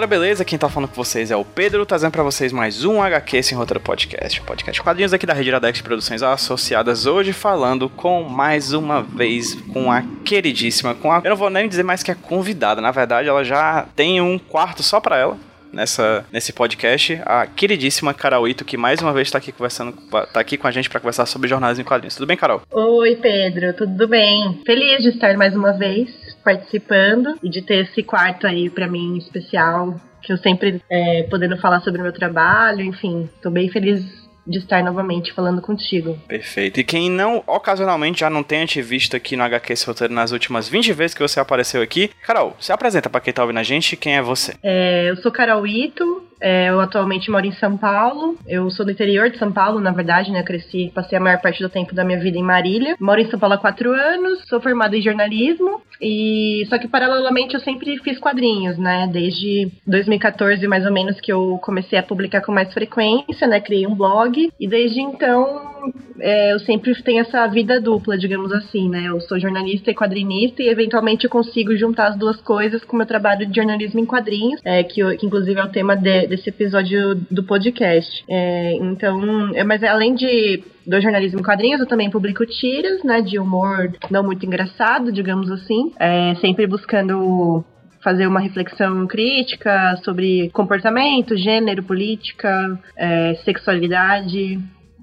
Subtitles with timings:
[0.00, 0.46] Galera, beleza?
[0.46, 3.58] Quem tá falando com vocês é o Pedro, trazendo pra vocês mais um HQ Sem
[3.58, 4.40] Roteiro Podcast.
[4.40, 9.92] Podcast quadrinhos aqui da Rede Iradex Produções Associadas, hoje falando com mais uma vez com
[9.92, 11.20] a queridíssima, com a.
[11.22, 14.38] Eu não vou nem dizer mais que a convidada, na verdade ela já tem um
[14.38, 15.36] quarto só pra ela
[15.72, 19.92] nessa, nesse podcast, a queridíssima Carol Ito, que mais uma vez está aqui conversando,
[20.32, 22.14] tá aqui com a gente para conversar sobre jornalismo em quadrinhos.
[22.14, 22.62] Tudo bem, Carol?
[22.70, 24.60] Oi, Pedro, tudo bem?
[24.64, 26.10] Feliz de estar mais uma vez
[26.44, 31.56] participando e de ter esse quarto aí para mim especial, que eu sempre é, podendo
[31.58, 34.19] falar sobre o meu trabalho, enfim, tô bem feliz
[34.50, 36.18] de estar novamente falando contigo.
[36.26, 36.80] Perfeito.
[36.80, 40.32] E quem não, ocasionalmente, já não tenha te visto aqui no HQ esse roteiro nas
[40.32, 43.62] últimas 20 vezes que você apareceu aqui, Carol, se apresenta para quem tá ouvindo a
[43.62, 44.54] gente, quem é você?
[44.62, 48.36] É, eu sou Carol Ito, é, eu atualmente moro em São Paulo.
[48.46, 50.40] Eu sou do interior de São Paulo, na verdade, né?
[50.40, 52.96] Eu cresci, passei a maior parte do tempo da minha vida em Marília.
[52.98, 55.82] Moro em São Paulo há quatro anos, sou formada em jornalismo.
[56.00, 59.08] E só que paralelamente eu sempre fiz quadrinhos, né?
[59.12, 63.60] Desde 2014, mais ou menos, que eu comecei a publicar com mais frequência, né?
[63.60, 64.50] Criei um blog.
[64.58, 65.79] E desde então
[66.20, 69.04] é, eu sempre tenho essa vida dupla, digamos assim, né?
[69.06, 72.98] Eu sou jornalista e quadrinista e eventualmente eu consigo juntar as duas coisas com o
[72.98, 76.48] meu trabalho de jornalismo em quadrinhos, é, que, que inclusive é o tema de, desse
[76.48, 78.24] episódio do podcast.
[78.28, 83.20] É, então, é, mas além de do jornalismo em quadrinhos, eu também publico tiras, né,
[83.20, 87.64] de humor não muito engraçado, digamos assim, é, sempre buscando
[88.02, 94.58] fazer uma reflexão crítica sobre comportamento, gênero, política, é, sexualidade.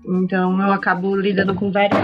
[0.08, 1.98] Então eu acabo lidando com vários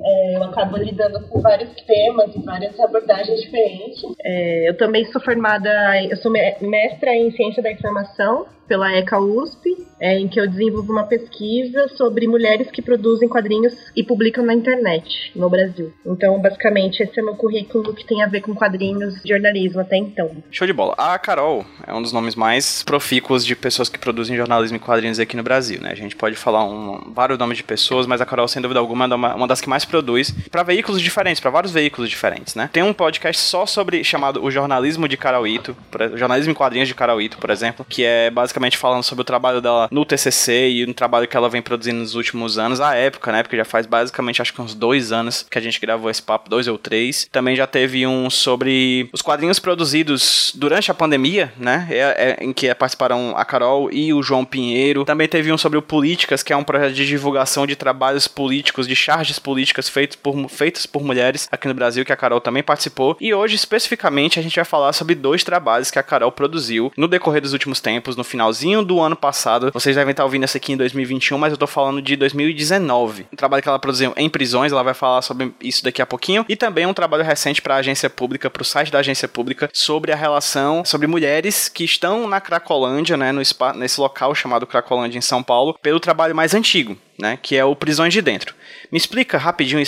[0.00, 4.00] é, eu acabo lidando com vários temas e várias abordagens diferentes.
[4.24, 5.70] É, eu também sou formada,
[6.04, 10.92] eu sou mestra em ciência da informação pela ECA USP, é, em que eu desenvolvo
[10.92, 15.92] uma pesquisa sobre mulheres que produzem quadrinhos e publicam na internet no Brasil.
[16.06, 19.96] Então, basicamente, esse é meu currículo que tem a ver com quadrinhos e jornalismo até
[19.96, 20.30] então.
[20.50, 20.94] Show de bola.
[20.96, 25.18] A Carol é um dos nomes mais profícuos de pessoas que produzem jornalismo e quadrinhos
[25.18, 25.90] aqui no Brasil, né?
[25.90, 29.06] A gente pode falar um, vários nomes de pessoas, mas a Carol, sem dúvida alguma,
[29.06, 32.68] é uma, uma das que mais produz para veículos diferentes, para vários veículos diferentes, né?
[32.72, 35.76] Tem um podcast só sobre chamado O Jornalismo de Carol Ito,
[36.12, 39.22] o jornalismo em quadrinhos de Carol Ito, por exemplo, que é basicamente basicamente falando sobre
[39.22, 42.80] o trabalho dela no TCC e o trabalho que ela vem produzindo nos últimos anos,
[42.80, 43.42] a época, né?
[43.42, 46.50] Porque já faz basicamente acho que uns dois anos que a gente gravou esse papo,
[46.50, 47.28] dois ou três.
[47.30, 51.86] Também já teve um sobre os quadrinhos produzidos durante a pandemia, né?
[51.90, 55.04] É, é, em que participaram a Carol e o João Pinheiro.
[55.04, 58.86] Também teve um sobre o Políticas, que é um projeto de divulgação de trabalhos políticos,
[58.86, 62.62] de charges políticas feitos por, feitas por mulheres aqui no Brasil, que a Carol também
[62.62, 63.16] participou.
[63.20, 67.08] E hoje, especificamente, a gente vai falar sobre dois trabalhos que a Carol produziu no
[67.08, 69.70] decorrer dos últimos tempos, no final finalzinho do ano passado.
[69.72, 73.26] Vocês devem estar ouvindo essa aqui em 2021, mas eu tô falando de 2019.
[73.32, 76.44] Um trabalho que ela produziu em prisões, ela vai falar sobre isso daqui a pouquinho.
[76.48, 79.68] E também um trabalho recente para a agência pública, para o site da agência pública,
[79.72, 83.42] sobre a relação sobre mulheres que estão na Cracolândia, né, no
[83.76, 87.74] nesse local chamado Cracolândia em São Paulo, pelo trabalho mais antigo, né, que é o
[87.74, 88.54] Prisões de Dentro.
[88.90, 89.82] Me explica rapidinho,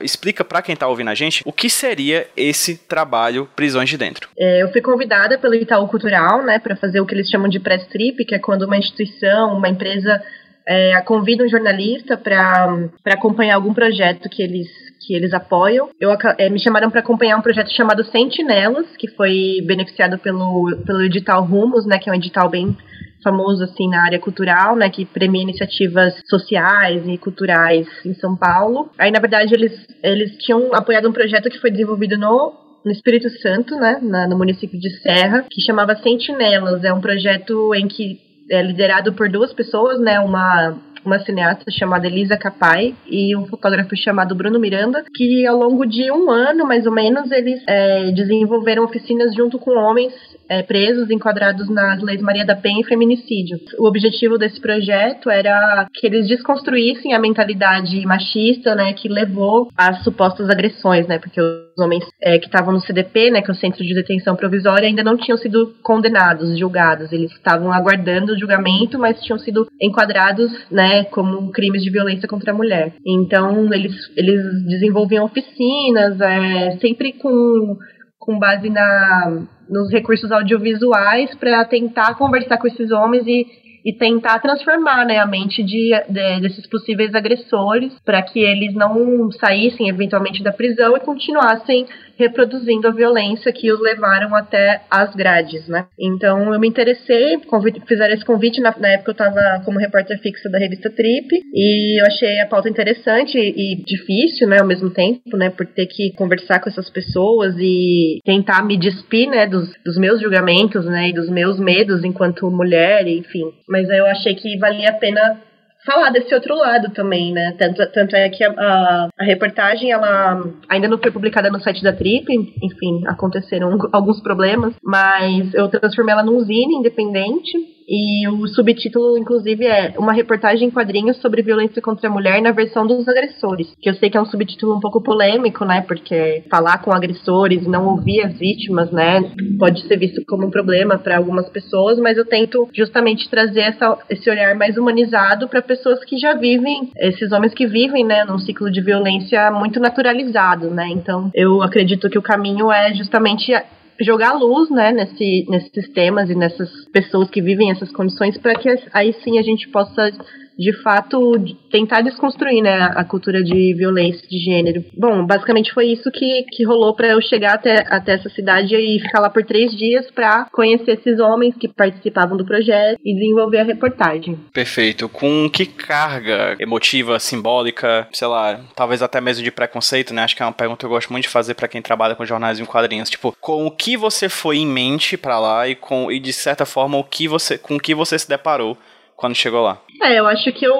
[0.00, 4.28] explica, para quem tá ouvindo a gente, o que seria esse trabalho Prisões de Dentro.
[4.38, 7.58] É, eu fui convidada pelo Itaú Cultural, né, para fazer o que eles chamam de
[7.58, 10.22] press trip, que é quando uma instituição, uma empresa
[10.66, 14.68] é, convida um jornalista para acompanhar algum projeto que eles
[15.06, 15.88] que eles apoiam.
[16.00, 21.02] Eu, é, me chamaram para acompanhar um projeto chamado Sentinelas, que foi beneficiado pelo, pelo
[21.02, 22.76] edital Rumos, né, que é um edital bem
[23.22, 28.90] famoso assim na área cultural, né, que premia iniciativas sociais e culturais em São Paulo.
[28.98, 29.72] Aí na verdade eles
[30.02, 34.36] eles tinham apoiado um projeto que foi desenvolvido no no Espírito Santo, né, na, no
[34.36, 36.84] município de Serra, que chamava Sentinelas.
[36.84, 42.06] É um projeto em que é liderado por duas pessoas, né, uma uma cineasta chamada
[42.06, 46.86] Elisa Capai e um fotógrafo chamado Bruno Miranda, que ao longo de um ano, mais
[46.86, 50.12] ou menos, eles é, desenvolveram oficinas junto com homens
[50.48, 53.58] é, presos enquadrados nas leis Maria da Penha e feminicídio.
[53.78, 60.02] O objetivo desse projeto era que eles desconstruíssem a mentalidade machista, né, que levou às
[60.02, 63.56] supostas agressões, né, porque os homens é, que estavam no CDP, né, que é o
[63.56, 67.12] Centro de Detenção Provisória, ainda não tinham sido condenados, julgados.
[67.12, 72.52] Eles estavam aguardando o julgamento, mas tinham sido enquadrados, né, como crimes de violência contra
[72.52, 72.94] a mulher.
[73.06, 77.76] Então, eles, eles desenvolviam oficinas, é, sempre com
[78.24, 83.46] com base na, nos recursos audiovisuais para tentar conversar com esses homens e,
[83.84, 89.30] e tentar transformar né, a mente de, de desses possíveis agressores para que eles não
[89.32, 91.86] saíssem eventualmente da prisão e continuassem
[92.18, 95.86] reproduzindo a violência que os levaram até as grades, né?
[95.98, 97.38] Então eu me interessei,
[97.86, 102.00] fizeram esse convite, na, na época eu estava como repórter fixa da revista Trip, e
[102.00, 106.12] eu achei a pauta interessante e difícil, né, ao mesmo tempo, né, por ter que
[106.16, 111.12] conversar com essas pessoas e tentar me despir, né, dos, dos meus julgamentos, né, e
[111.12, 113.52] dos meus medos enquanto mulher, enfim.
[113.68, 115.40] Mas eu achei que valia a pena
[115.84, 117.54] falar desse outro lado também, né?
[117.58, 121.82] Tanto, tanto é que a, a, a, reportagem, ela ainda não foi publicada no site
[121.82, 122.26] da Trip,
[122.62, 129.66] enfim, aconteceram alguns problemas, mas eu transformei ela num zine independente e o subtítulo, inclusive,
[129.66, 133.72] é Uma reportagem em quadrinhos sobre violência contra a mulher na versão dos agressores.
[133.80, 135.82] Que eu sei que é um subtítulo um pouco polêmico, né?
[135.82, 139.22] Porque falar com agressores não ouvir as vítimas, né?
[139.58, 143.98] Pode ser visto como um problema para algumas pessoas, mas eu tento justamente trazer essa,
[144.08, 148.24] esse olhar mais humanizado para pessoas que já vivem, esses homens que vivem, né?
[148.24, 150.88] Num ciclo de violência muito naturalizado, né?
[150.88, 153.52] Então, eu acredito que o caminho é justamente
[154.00, 158.68] jogar luz, né, nesse, nesses temas e nessas pessoas que vivem essas condições para que
[158.92, 160.10] aí sim a gente possa
[160.58, 161.34] de fato,
[161.70, 164.84] tentar desconstruir né, a cultura de violência de gênero.
[164.96, 169.00] Bom, basicamente foi isso que, que rolou para eu chegar até, até essa cidade e
[169.00, 173.58] ficar lá por três dias para conhecer esses homens que participavam do projeto e desenvolver
[173.58, 174.38] a reportagem.
[174.52, 175.08] Perfeito.
[175.08, 180.22] Com que carga emotiva, simbólica, sei lá, talvez até mesmo de preconceito, né?
[180.22, 182.24] Acho que é uma pergunta que eu gosto muito de fazer para quem trabalha com
[182.24, 183.10] jornais em quadrinhos.
[183.10, 186.64] Tipo, com o que você foi em mente para lá e com e de certa
[186.64, 188.76] forma o que você com o que você se deparou
[189.16, 189.80] quando chegou lá?
[190.02, 190.74] É, eu acho que eu,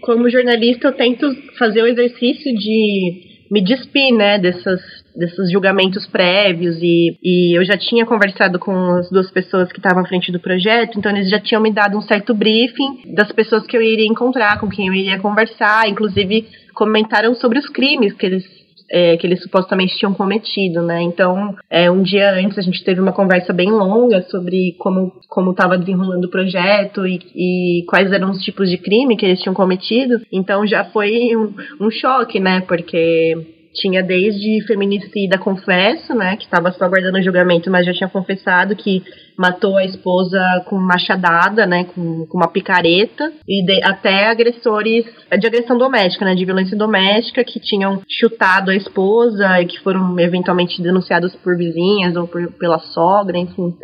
[0.00, 1.26] como jornalista, eu tento
[1.58, 4.80] fazer o exercício de me despir, né, dessas,
[5.14, 10.02] desses julgamentos prévios e, e eu já tinha conversado com as duas pessoas que estavam
[10.02, 13.66] à frente do projeto, então eles já tinham me dado um certo briefing das pessoas
[13.66, 18.24] que eu iria encontrar, com quem eu iria conversar, inclusive comentaram sobre os crimes que
[18.24, 18.61] eles
[18.92, 21.00] é, que eles supostamente tinham cometido, né?
[21.00, 25.52] Então, é, um dia antes a gente teve uma conversa bem longa sobre como como
[25.52, 29.54] estava desenrolando o projeto e, e, quais eram os tipos de crime que eles tinham
[29.54, 30.20] cometido.
[30.30, 32.60] Então já foi um, um choque, né?
[32.60, 38.76] Porque tinha desde feminicida confesso, né, que estava só aguardando julgamento, mas já tinha confessado
[38.76, 39.02] que
[39.36, 45.04] matou a esposa com machadada, né, com, com uma picareta, e de, até agressores
[45.38, 50.18] de agressão doméstica, né, de violência doméstica, que tinham chutado a esposa e que foram
[50.20, 53.74] eventualmente denunciados por vizinhas ou por, pela sogra, enfim.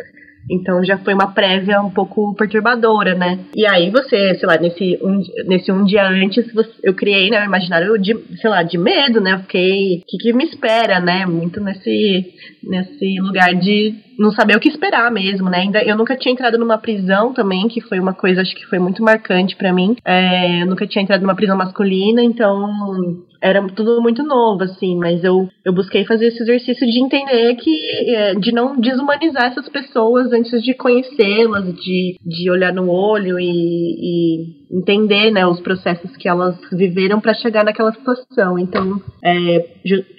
[0.49, 3.39] Então já foi uma prévia um pouco perturbadora, né?
[3.55, 7.41] E aí você, sei lá, nesse um, nesse um dia antes, você, eu criei, né,
[7.41, 9.33] um imaginário de, sei lá, de medo, né?
[9.33, 11.25] Eu fiquei, o que, que me espera, né?
[11.25, 15.59] Muito nesse, nesse lugar de não saber o que esperar mesmo, né?
[15.59, 18.79] Ainda eu nunca tinha entrado numa prisão também, que foi uma coisa acho que foi
[18.79, 19.95] muito marcante para mim.
[20.03, 25.23] É, eu nunca tinha entrado numa prisão masculina, então era tudo muito novo, assim, mas
[25.23, 30.31] eu, eu busquei fazer esse exercício de entender que, é, de não desumanizar essas pessoas
[30.31, 36.27] antes de conhecê-las, de, de olhar no olho e, e entender, né, os processos que
[36.27, 38.59] elas viveram para chegar naquela situação.
[38.59, 39.65] Então, é,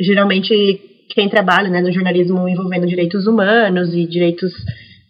[0.00, 0.81] geralmente
[1.11, 4.52] quem trabalha né, no jornalismo envolvendo direitos humanos e direitos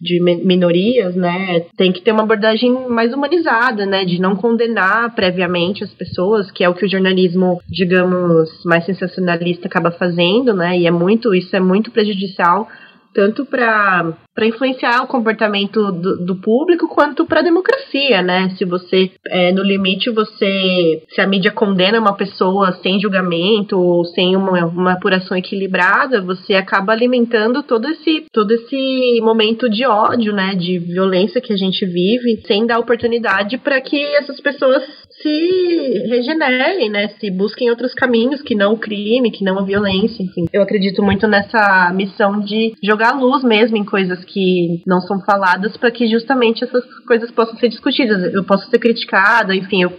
[0.01, 5.85] de minorias, né, tem que ter uma abordagem mais humanizada, né, de não condenar previamente
[5.85, 10.87] as pessoas, que é o que o jornalismo, digamos, mais sensacionalista acaba fazendo, né, e
[10.87, 12.67] é muito, isso é muito prejudicial
[13.13, 18.51] tanto para influenciar o comportamento do, do público quanto para a democracia, né?
[18.57, 21.03] Se você, é, no limite, você.
[21.11, 26.55] Se a mídia condena uma pessoa sem julgamento ou sem uma, uma apuração equilibrada, você
[26.55, 30.55] acaba alimentando todo esse, todo esse momento de ódio, né?
[30.55, 34.83] De violência que a gente vive, sem dar oportunidade para que essas pessoas
[35.23, 37.09] se regenerem, né?
[37.21, 40.47] Se busquem outros caminhos que não o crime, que não a violência, enfim.
[40.53, 45.77] Eu acredito muito nessa missão de jogar luz mesmo em coisas que não são faladas
[45.77, 48.33] para que justamente essas coisas possam ser discutidas.
[48.33, 49.93] Eu posso ser criticada, enfim, eu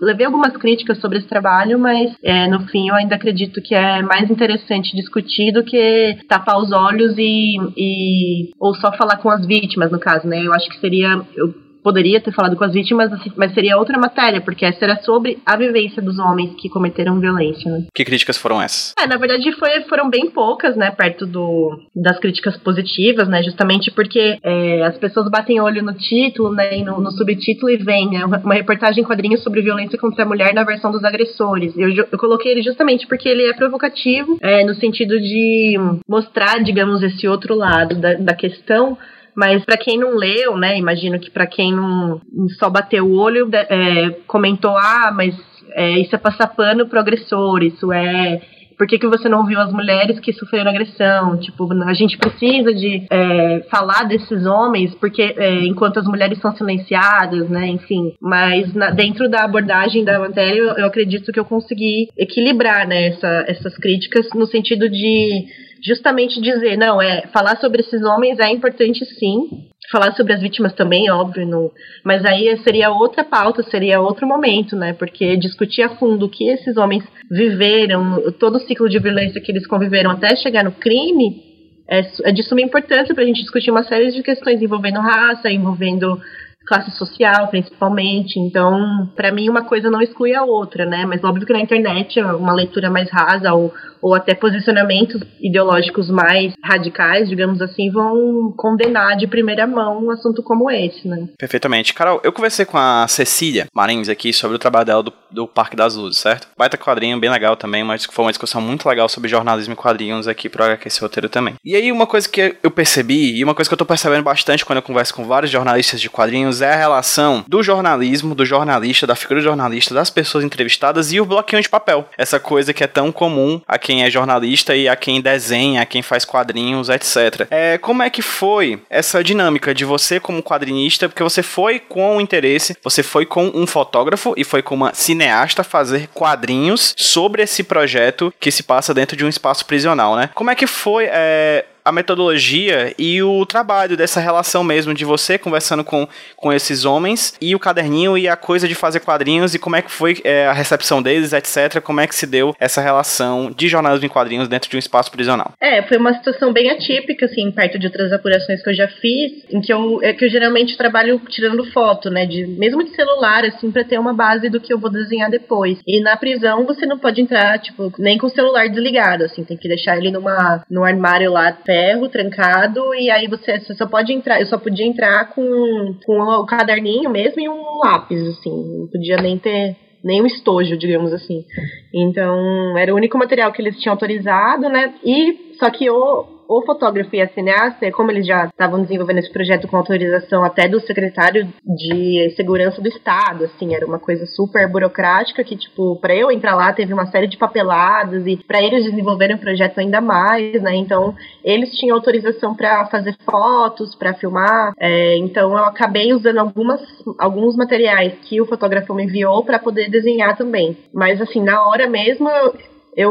[0.00, 4.02] levei algumas críticas sobre esse trabalho, mas é, no fim eu ainda acredito que é
[4.02, 9.46] mais interessante discutir do que tapar os olhos e, e ou só falar com as
[9.46, 10.42] vítimas, no caso, né?
[10.44, 13.98] Eu acho que seria eu poderia ter falado com as vítimas, assim, mas seria outra
[13.98, 17.70] matéria, porque essa era sobre a vivência dos homens que cometeram violência.
[17.70, 17.86] Né?
[17.94, 18.94] Que críticas foram essas?
[18.98, 23.90] É, na verdade foi, foram bem poucas, né, perto do, das críticas positivas, né, justamente
[23.90, 28.10] porque é, as pessoas batem olho no título, né, e no, no subtítulo e vem
[28.10, 31.76] né, uma reportagem em quadrinhos sobre violência contra a mulher na versão dos agressores.
[31.76, 37.02] Eu, eu coloquei ele justamente porque ele é provocativo, é, no sentido de mostrar, digamos,
[37.02, 38.96] esse outro lado da, da questão,
[39.38, 42.20] mas para quem não leu, né, imagino que para quem não
[42.58, 45.32] só bateu o olho, é, comentou, ah, mas
[45.74, 48.40] é, isso é passar pano pro agressor, isso é
[48.76, 51.36] por que, que você não viu as mulheres que sofreram agressão?
[51.36, 56.54] Tipo, a gente precisa de é, falar desses homens, porque é, enquanto as mulheres são
[56.56, 57.66] silenciadas, né?
[57.66, 62.86] Enfim, mas na, dentro da abordagem da matéria, eu, eu, acredito que eu consegui equilibrar
[62.86, 65.46] né, essa, essas críticas no sentido de
[65.82, 70.72] justamente dizer, não, é falar sobre esses homens é importante sim, falar sobre as vítimas
[70.74, 71.70] também, óbvio, não,
[72.04, 74.92] mas aí seria outra pauta, seria outro momento, né?
[74.92, 79.50] Porque discutir a fundo o que esses homens viveram, todo o ciclo de violência que
[79.50, 81.42] eles conviveram até chegar no crime,
[81.88, 85.50] é, é de suma importância para a gente discutir uma série de questões envolvendo raça,
[85.50, 86.20] envolvendo
[86.66, 88.38] classe social, principalmente.
[88.38, 91.06] Então, para mim, uma coisa não exclui a outra, né?
[91.06, 96.52] Mas óbvio que na internet uma leitura mais rasa ou ou até posicionamentos ideológicos mais
[96.64, 101.28] radicais, digamos assim, vão condenar de primeira mão um assunto como esse, né?
[101.38, 101.94] Perfeitamente.
[101.94, 105.76] Carol, eu conversei com a Cecília Marins aqui sobre o trabalho dela do, do Parque
[105.76, 106.48] das Luzes, certo?
[106.56, 110.28] Baita quadrinho, bem legal também, mas foi uma discussão muito legal sobre jornalismo e quadrinhos
[110.28, 111.54] aqui pro HQC Roteiro também.
[111.64, 114.64] E aí, uma coisa que eu percebi, e uma coisa que eu tô percebendo bastante
[114.64, 119.06] quando eu converso com vários jornalistas de quadrinhos, é a relação do jornalismo, do jornalista,
[119.06, 122.08] da figura do jornalista, das pessoas entrevistadas e o bloquinho de papel.
[122.16, 125.86] Essa coisa que é tão comum aqui quem é jornalista e a quem desenha, a
[125.86, 127.46] quem faz quadrinhos, etc.
[127.50, 132.20] É, como é que foi essa dinâmica de você como quadrinista, porque você foi com
[132.20, 137.64] interesse, você foi com um fotógrafo e foi com uma cineasta fazer quadrinhos sobre esse
[137.64, 140.28] projeto que se passa dentro de um espaço prisional, né?
[140.34, 145.38] Como é que foi é, a metodologia e o trabalho dessa relação mesmo de você
[145.38, 149.58] conversando com, com esses homens e o caderninho e a coisa de fazer quadrinhos e
[149.58, 151.80] como é que foi é, a recepção deles, etc.
[151.80, 155.10] Como é que se deu essa relação de jornalismo em quadrinhos dentro de um espaço
[155.10, 155.52] prisional?
[155.58, 159.44] É, foi uma situação bem atípica, assim, perto de outras apurações que eu já fiz,
[159.50, 163.46] em que eu, é que eu geralmente trabalho tirando foto, né, de, mesmo de celular,
[163.46, 165.78] assim, pra ter uma base do que eu vou desenhar depois.
[165.86, 169.56] E na prisão você não pode entrar, tipo, nem com o celular desligado, assim, tem
[169.56, 173.86] que deixar ele numa, no armário lá, perto ferro trancado e aí você, você, só
[173.86, 178.78] pode entrar, eu só podia entrar com, com o caderninho mesmo e um lápis, assim,
[178.80, 181.44] não podia nem ter nem um estojo, digamos assim.
[181.92, 184.94] Então, era o único material que eles tinham autorizado, né?
[185.04, 189.30] E só que o o fotógrafo e a cineasta, como eles já estavam desenvolvendo esse
[189.30, 194.66] projeto com autorização até do secretário de segurança do estado, assim, era uma coisa super
[194.66, 198.84] burocrática que, tipo, para eu entrar lá teve uma série de papeladas e para eles
[198.84, 200.74] desenvolverem o projeto ainda mais, né?
[200.74, 201.14] Então,
[201.44, 204.72] eles tinham autorização para fazer fotos, para filmar.
[204.78, 206.80] É, então, eu acabei usando algumas,
[207.18, 210.78] alguns materiais que o fotógrafo me enviou para poder desenhar também.
[210.94, 212.54] Mas, assim, na hora mesmo, eu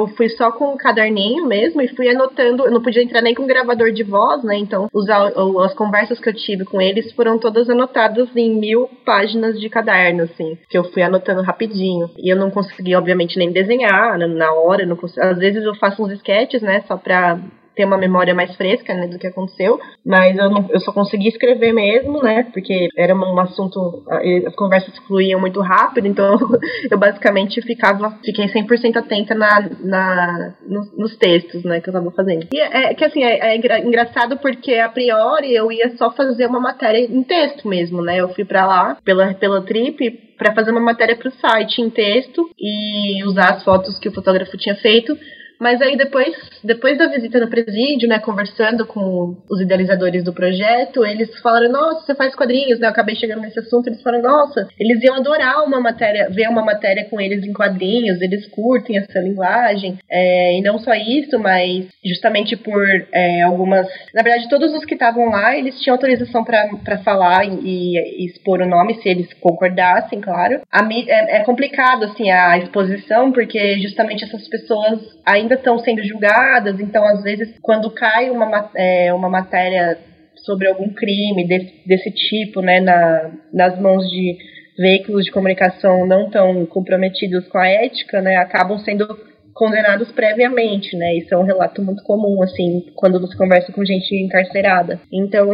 [0.09, 2.65] fui só com um caderninho mesmo e fui anotando.
[2.65, 4.57] Eu não podia entrar nem com gravador de voz, né?
[4.57, 9.57] Então, os, as conversas que eu tive com eles foram todas anotadas em mil páginas
[9.59, 12.09] de caderno, assim, que eu fui anotando rapidinho.
[12.17, 14.85] E eu não consegui, obviamente, nem desenhar na hora.
[14.85, 16.83] Não consegui, às vezes eu faço uns sketches, né?
[16.87, 17.39] Só pra
[17.77, 21.27] ter uma memória mais fresca né, do que aconteceu, mas eu, não, eu só consegui
[21.27, 22.43] escrever mesmo, né?
[22.51, 24.03] Porque era um assunto,
[24.45, 26.37] as conversas fluíam muito rápido, então
[26.89, 32.11] eu basicamente ficava, fiquei 100% atenta na, na, nos, nos, textos, né, que eu tava
[32.11, 32.47] fazendo.
[32.51, 36.47] E é, é que assim, é, é, engraçado porque a priori eu ia só fazer
[36.47, 38.17] uma matéria em texto mesmo, né?
[38.17, 41.89] Eu fui para lá pela, pela trip para fazer uma matéria para o site em
[41.89, 45.17] texto e usar as fotos que o fotógrafo tinha feito
[45.59, 51.05] mas aí depois, depois da visita no presídio, né, conversando com os idealizadores do projeto,
[51.05, 52.87] eles falaram, nossa, você faz quadrinhos, né?
[52.87, 56.63] Eu acabei chegando nesse assunto, eles falaram, nossa, eles iam adorar uma matéria, ver uma
[56.63, 59.97] matéria com eles em quadrinhos, eles curtem essa linguagem.
[60.09, 63.87] É, e não só isso, mas justamente por é, algumas.
[64.13, 68.61] Na verdade, todos os que estavam lá, eles tinham autorização para falar e, e, expor
[68.61, 70.61] o nome, se eles concordassem, claro.
[70.71, 76.03] A, é, é complicado, assim, a exposição, porque justamente essas pessoas ainda ainda estão sendo
[76.03, 79.97] julgadas, então às vezes quando cai uma, é, uma matéria
[80.45, 84.37] sobre algum crime desse, desse tipo, né, na, nas mãos de
[84.77, 89.07] veículos de comunicação não tão comprometidos com a ética, né, acabam sendo
[89.53, 91.15] condenados previamente, né?
[91.15, 95.01] Isso é um relato muito comum, assim, quando você conversa com gente encarcerada.
[95.11, 95.51] Então,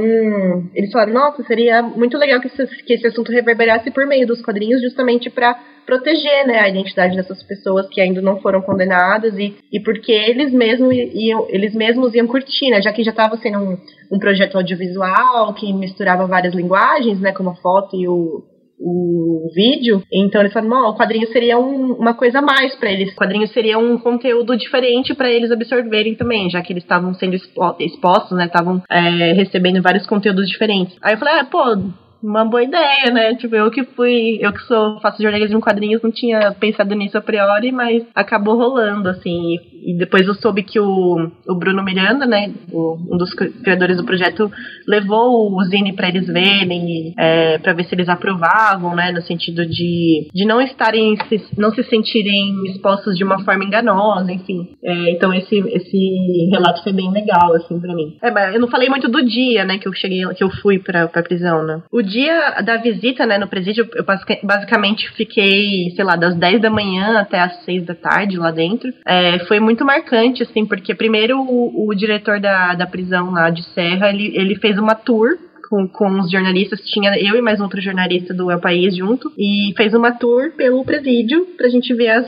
[0.75, 4.41] eles falaram, nossa, seria muito legal que esse, que esse assunto reverberasse por meio dos
[4.41, 9.55] quadrinhos, justamente para proteger né, a identidade dessas pessoas que ainda não foram condenadas e,
[9.71, 13.59] e porque eles mesmos iam, eles mesmos iam curtir, né, já que já estava sendo
[13.59, 13.77] um,
[14.11, 18.43] um projeto audiovisual que misturava várias linguagens, né, como a foto e o,
[18.79, 23.13] o vídeo, então eles falaram, o quadrinho seria um, uma coisa a mais para eles.
[23.13, 27.35] O quadrinho seria um conteúdo diferente para eles absorverem também, já que eles estavam sendo
[27.35, 28.45] expostos, né?
[28.45, 30.97] Estavam é, recebendo vários conteúdos diferentes.
[31.01, 31.77] Aí eu falei, ah, pô,
[32.23, 33.35] uma boa ideia, né?
[33.35, 37.17] Tipo, eu que fui, eu que sou, faço jornalismo em quadrinhos, não tinha pensado nisso
[37.17, 39.57] a priori, mas acabou rolando, assim.
[39.85, 44.05] E depois eu soube que o, o Bruno Miranda, né, o, um dos criadores do
[44.05, 44.49] projeto,
[44.87, 49.65] levou o Zine para eles verem, é, para ver se eles aprovavam, né, no sentido
[49.65, 54.69] de, de não estarem, se, não se sentirem expostos de uma forma enganosa, enfim.
[54.83, 58.15] É, então esse, esse relato foi bem legal, assim, para mim.
[58.21, 61.09] É, eu não falei muito do dia, né, que eu cheguei, que eu fui pra
[61.23, 61.81] prisão, né.
[61.91, 64.05] O dia da visita, né, no presídio, eu
[64.43, 68.93] basicamente fiquei, sei lá, das 10 da manhã até as 6 da tarde lá dentro.
[69.05, 73.63] É, foi muito marcante, assim, porque primeiro o, o diretor da, da prisão lá de
[73.73, 75.29] Serra, ele, ele fez uma tour
[75.69, 79.73] com, com os jornalistas, tinha eu e mais outro jornalista do El País junto, e
[79.75, 82.27] fez uma tour pelo presídio pra gente ver as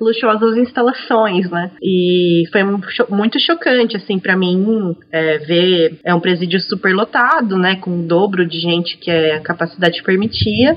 [0.00, 1.70] luxuosas instalações, né?
[1.82, 5.98] E foi muito chocante, assim, para mim, é, ver.
[6.04, 7.76] É um presídio super lotado, né?
[7.76, 10.76] Com o dobro de gente que a capacidade permitia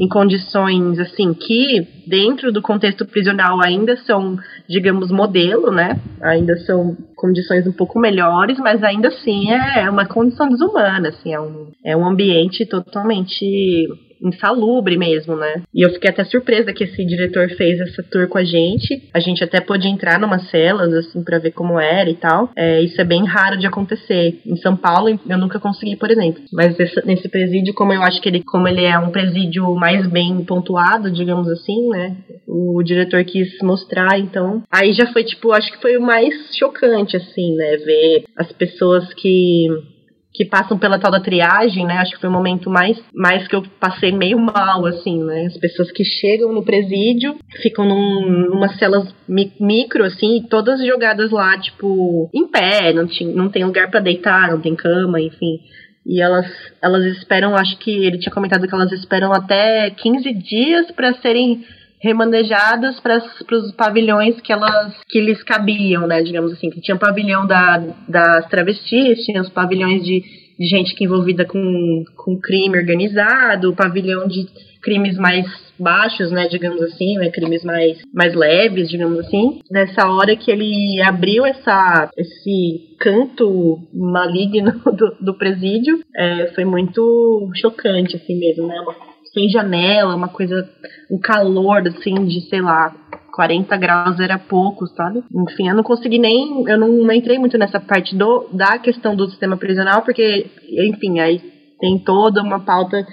[0.00, 4.36] em condições assim que dentro do contexto prisional ainda são,
[4.68, 6.00] digamos, modelo, né?
[6.22, 11.40] Ainda são condições um pouco melhores, mas ainda assim é uma condição desumana, assim, é
[11.40, 13.88] um, é um ambiente totalmente
[14.22, 15.62] insalubre mesmo, né?
[15.74, 19.08] E eu fiquei até surpresa que esse diretor fez essa tour com a gente.
[19.14, 22.50] A gente até pôde entrar numa celas, assim, para ver como era e tal.
[22.56, 24.40] É, isso é bem raro de acontecer.
[24.44, 26.42] Em São Paulo, eu nunca consegui, por exemplo.
[26.52, 30.06] Mas esse, nesse presídio, como eu acho que ele, como ele é um presídio mais
[30.06, 32.16] bem pontuado, digamos assim, né?
[32.46, 34.62] O diretor quis mostrar, então.
[34.70, 37.76] Aí já foi, tipo, acho que foi o mais chocante, assim, né?
[37.78, 39.66] Ver as pessoas que
[40.32, 41.94] que passam pela tal da triagem, né?
[41.94, 45.46] Acho que foi o momento mais, mais que eu passei meio mal, assim, né?
[45.46, 51.30] As pessoas que chegam no presídio ficam num, numa celas mi micro, assim, todas jogadas
[51.30, 55.60] lá, tipo, em pé, não, tinha, não tem lugar para deitar, não tem cama, enfim.
[56.06, 56.46] E elas,
[56.82, 61.64] elas esperam, acho que ele tinha comentado que elas esperam até 15 dias para serem
[62.02, 63.18] remanejadas para
[63.52, 66.22] os pavilhões que elas que lhes cabiam, né?
[66.22, 70.22] Digamos assim, que tinha o pavilhão da, das travestis, tinha os pavilhões de,
[70.58, 74.46] de gente que envolvida com, com crime organizado, o pavilhão de
[74.82, 75.46] crimes mais
[75.78, 79.60] baixos, né, digamos assim, né, crimes mais, mais leves, digamos assim.
[79.70, 87.50] Nessa hora que ele abriu essa, esse canto maligno do, do presídio, é, foi muito
[87.56, 90.68] chocante, assim mesmo, né, uma sem janela, uma coisa,
[91.10, 92.94] um calor assim de, sei lá,
[93.32, 95.22] 40 graus era pouco, sabe?
[95.34, 99.14] Enfim, eu não consegui nem, eu não, não entrei muito nessa parte do, da questão
[99.14, 101.40] do sistema prisional, porque, enfim, aí
[101.78, 103.06] tem toda uma pauta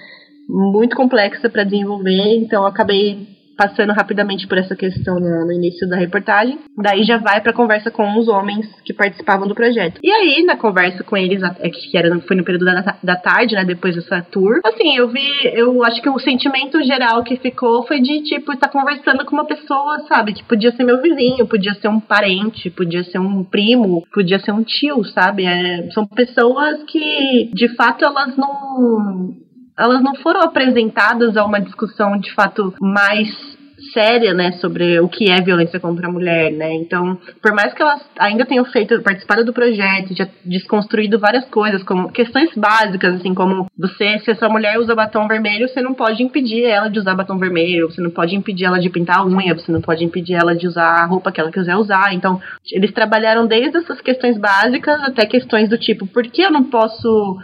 [0.49, 5.98] muito complexa para desenvolver, então acabei passando rapidamente por essa questão no, no início da
[5.98, 6.60] reportagem.
[6.78, 10.00] Daí já vai pra conversa com os homens que participavam do projeto.
[10.04, 13.56] E aí, na conversa com eles, é que era, foi no período da, da tarde,
[13.56, 13.65] né?
[13.65, 14.62] Depois dessa tour.
[14.63, 18.67] Assim, eu vi, eu acho que o sentimento geral que ficou foi de, tipo, estar
[18.67, 20.34] tá conversando com uma pessoa, sabe?
[20.34, 24.52] Que podia ser meu vizinho, podia ser um parente, podia ser um primo, podia ser
[24.52, 25.46] um tio, sabe?
[25.46, 29.46] É, são pessoas que, de fato, elas não
[29.78, 33.58] elas não foram apresentadas a uma discussão de fato mais
[33.94, 36.74] séria, né, sobre o que é violência contra a mulher, né?
[36.74, 41.84] Então, por mais que elas ainda tenham feito, participado do projeto, já desconstruído várias coisas,
[41.84, 45.94] como questões básicas, assim, como você, se a sua mulher usa batom vermelho, você não
[45.94, 49.26] pode impedir ela de usar batom vermelho, você não pode impedir ela de pintar a
[49.26, 52.13] unha, você não pode impedir ela de usar a roupa que ela quiser usar.
[52.13, 56.63] Então, eles trabalharam desde essas questões básicas até questões do tipo, por que eu não
[56.63, 57.38] posso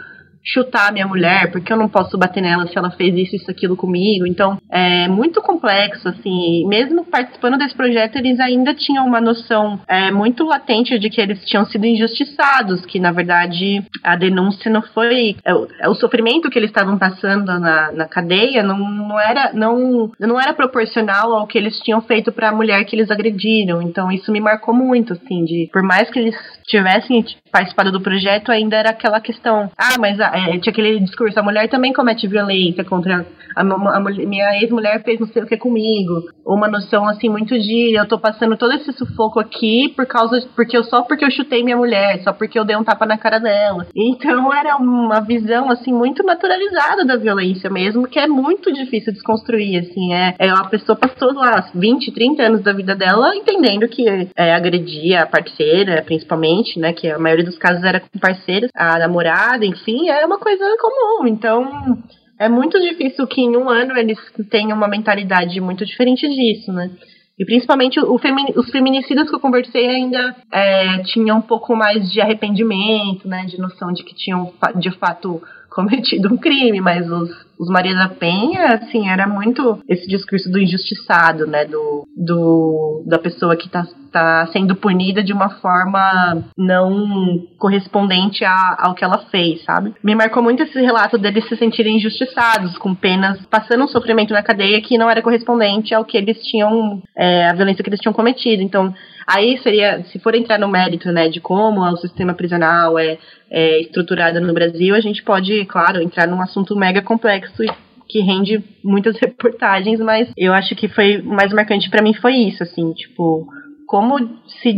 [0.44, 3.50] chutar a minha mulher, porque eu não posso bater nela se ela fez isso, isso,
[3.50, 4.26] aquilo comigo.
[4.26, 6.66] Então, é muito complexo, assim.
[6.68, 11.44] Mesmo participando desse projeto, eles ainda tinham uma noção é, muito latente de que eles
[11.46, 15.36] tinham sido injustiçados, que na verdade a denúncia não foi.
[15.44, 20.10] É, o, é, sofrimento que eles estavam passando na, na cadeia não, não, era, não,
[20.18, 23.80] não era proporcional ao que eles tinham feito para a mulher que eles agrediram.
[23.80, 28.50] Então, isso me marcou muito, assim, de por mais que eles tivessem participado do projeto,
[28.50, 32.26] ainda era aquela questão: ah, mas a, é, tinha aquele discurso, a mulher também comete
[32.26, 36.12] violência contra a, a, a minha ex-mulher fez não sei o que comigo.
[36.44, 40.76] Uma noção assim muito de eu tô passando todo esse sufoco aqui por causa porque
[40.76, 43.38] eu só porque eu chutei minha mulher, só porque eu dei um tapa na cara
[43.38, 43.86] dela.
[43.94, 49.78] Então era uma visão assim muito naturalizada da violência mesmo, que é muito difícil desconstruir
[49.78, 54.04] assim, é, é a pessoa passou lá 20, 30 anos da vida dela entendendo que
[54.36, 58.98] é, agredia a parceira, principalmente, né, que a maioria dos casos era com parceiros, a
[58.98, 61.26] namorada, enfim, é uma coisa comum.
[61.26, 61.98] Então,
[62.44, 64.18] é muito difícil que em um ano eles
[64.50, 66.90] tenham uma mentalidade muito diferente disso, né?
[67.38, 72.20] E principalmente femi os feminicidas que eu conversei ainda é, tinham um pouco mais de
[72.20, 73.46] arrependimento, né?
[73.46, 75.42] De noção de que tinham de fato
[75.74, 80.58] cometido um crime, mas os, os Maria da Penha, assim, era muito esse discurso do
[80.58, 87.46] injustiçado, né, do, do da pessoa que tá, tá sendo punida de uma forma não
[87.58, 89.94] correspondente a, ao que ela fez, sabe?
[90.02, 94.42] Me marcou muito esse relato deles se sentirem injustiçados, com penas, passando um sofrimento na
[94.42, 98.14] cadeia que não era correspondente ao que eles tinham, é, a violência que eles tinham
[98.14, 98.62] cometido.
[98.62, 98.94] Então,
[99.26, 103.18] Aí seria, se for entrar no mérito, né, de como o sistema prisional é,
[103.50, 107.62] é estruturado no Brasil, a gente pode, claro, entrar num assunto mega complexo
[108.08, 112.62] que rende muitas reportagens, mas eu acho que foi mais marcante para mim foi isso,
[112.62, 113.46] assim, tipo,
[113.86, 114.18] como
[114.62, 114.76] se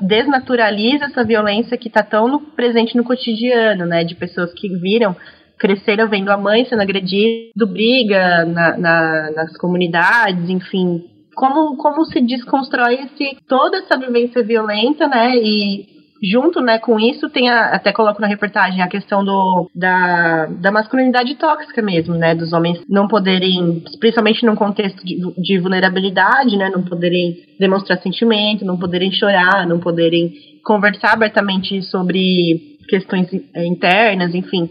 [0.00, 5.16] desnaturaliza essa violência que está tão no, presente no cotidiano, né, de pessoas que viram
[5.60, 11.04] cresceram vendo a mãe sendo agredida, briga na, na, nas comunidades, enfim,
[11.40, 15.34] como, como se desconstrói esse, toda essa vivência violenta, né?
[15.38, 15.86] E
[16.22, 20.70] junto né, com isso tem a, até coloco na reportagem a questão do, da, da
[20.70, 22.34] masculinidade tóxica mesmo, né?
[22.34, 26.68] Dos homens não poderem, principalmente num contexto de, de vulnerabilidade, né?
[26.68, 34.68] Não poderem demonstrar sentimento, não poderem chorar, não poderem conversar abertamente sobre questões internas, enfim.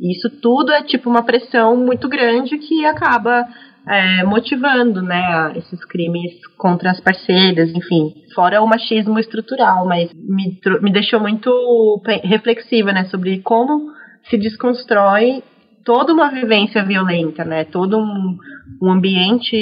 [0.00, 3.44] Isso tudo é tipo uma pressão muito grande que acaba
[3.86, 10.58] é, motivando, né, esses crimes contra as parceiras, enfim, fora o machismo estrutural, mas me,
[10.80, 13.90] me deixou muito reflexiva, né, sobre como
[14.28, 15.42] se desconstrói
[15.84, 18.36] toda uma vivência violenta, né, todo um,
[18.80, 19.56] um ambiente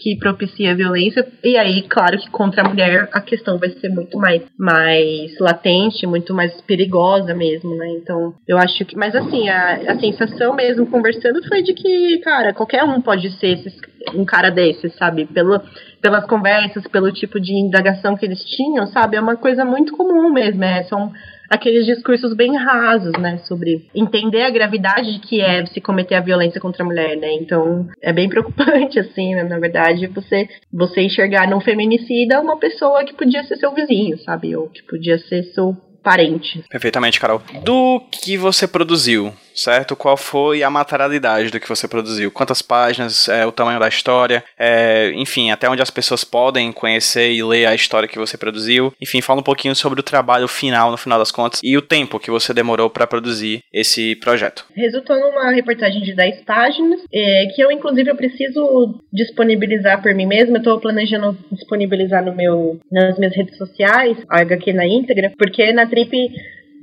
[0.00, 4.16] que propicia violência, e aí, claro que contra a mulher a questão vai ser muito
[4.16, 7.88] mais, mais latente, muito mais perigosa mesmo, né?
[8.00, 8.96] Então, eu acho que.
[8.96, 13.58] Mas assim, a, a sensação mesmo conversando foi de que, cara, qualquer um pode ser
[13.58, 13.74] esses,
[14.14, 15.26] um cara desses, sabe?
[15.26, 15.60] Pelo,
[16.00, 19.16] pelas conversas, pelo tipo de indagação que eles tinham, sabe?
[19.16, 20.62] É uma coisa muito comum mesmo.
[20.62, 21.12] É, são
[21.48, 26.20] aqueles discursos bem rasos, né, sobre entender a gravidade de que é se cometer a
[26.20, 27.32] violência contra a mulher, né?
[27.34, 29.42] Então, é bem preocupante assim, né?
[29.44, 34.54] na verdade, você você enxergar num feminicida uma pessoa que podia ser seu vizinho, sabe?
[34.54, 36.64] Ou que podia ser seu parente.
[36.70, 37.42] Perfeitamente, Carol.
[37.64, 39.96] Do que você produziu, certo?
[39.96, 42.30] Qual foi a materialidade do que você produziu?
[42.30, 47.32] Quantas páginas, é, o tamanho da história, é, enfim, até onde as pessoas podem conhecer
[47.32, 48.92] e ler a história que você produziu.
[49.00, 52.18] Enfim, fala um pouquinho sobre o trabalho final, no final das contas, e o tempo
[52.18, 54.64] que você demorou para produzir esse projeto.
[54.74, 60.26] Resultou numa reportagem de 10 páginas, é, que eu, inclusive, eu preciso disponibilizar por mim
[60.26, 60.56] mesma.
[60.56, 65.72] Eu estou planejando disponibilizar no meu, nas minhas redes sociais, a HQ na íntegra, porque
[65.72, 66.30] na Trip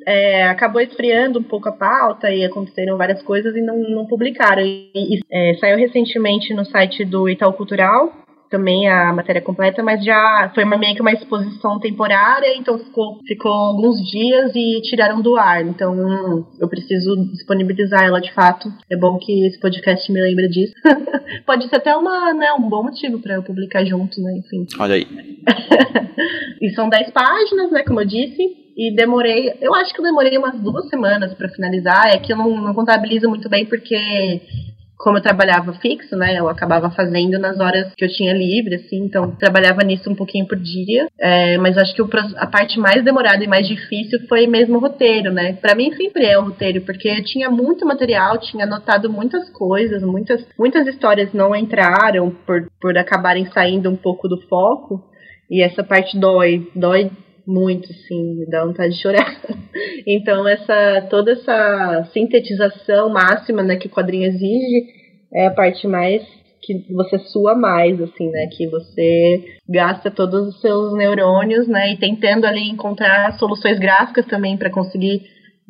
[0.06, 4.62] é, acabou esfriando um pouco a pauta e aconteceram várias coisas e não, não publicaram.
[4.62, 8.14] E, e é, saiu recentemente no site do Itaú Cultural,
[8.50, 13.20] também a matéria completa, mas já foi uma, meio que uma exposição temporária, então ficou,
[13.28, 15.66] ficou alguns dias e tiraram do ar.
[15.66, 18.72] Então eu preciso disponibilizar ela de fato.
[18.90, 20.74] É bom que esse podcast me lembre disso.
[21.46, 24.38] Pode ser até uma, né, um bom motivo para eu publicar junto, né?
[24.38, 24.66] Enfim.
[24.80, 25.06] Olha aí.
[26.62, 30.38] e são 10 páginas, né, como eu disse e demorei, eu acho que eu demorei
[30.38, 32.08] umas duas semanas para finalizar.
[32.08, 33.96] É que eu não, não contabilizo muito bem porque
[34.98, 39.04] como eu trabalhava fixo, né, eu acabava fazendo nas horas que eu tinha livre, assim,
[39.04, 43.04] então trabalhava nisso um pouquinho por dia, é, mas acho que o, a parte mais
[43.04, 46.82] demorada e mais difícil foi mesmo o roteiro, né, para mim sempre é o roteiro,
[46.82, 52.68] porque eu tinha muito material, tinha anotado muitas coisas, muitas, muitas histórias não entraram por,
[52.82, 55.04] por acabarem saindo um pouco do foco,
[55.52, 57.12] e essa parte dói, dói
[57.48, 59.42] muito, sim, dá vontade de chorar.
[60.06, 64.88] então, essa toda essa sintetização máxima né, que o quadrinho exige
[65.34, 66.24] é a parte mais
[66.66, 68.48] que você sua mais, assim, né?
[68.52, 71.94] Que você gasta todos os seus neurônios, né?
[71.94, 75.22] E tentando ali encontrar soluções gráficas também para conseguir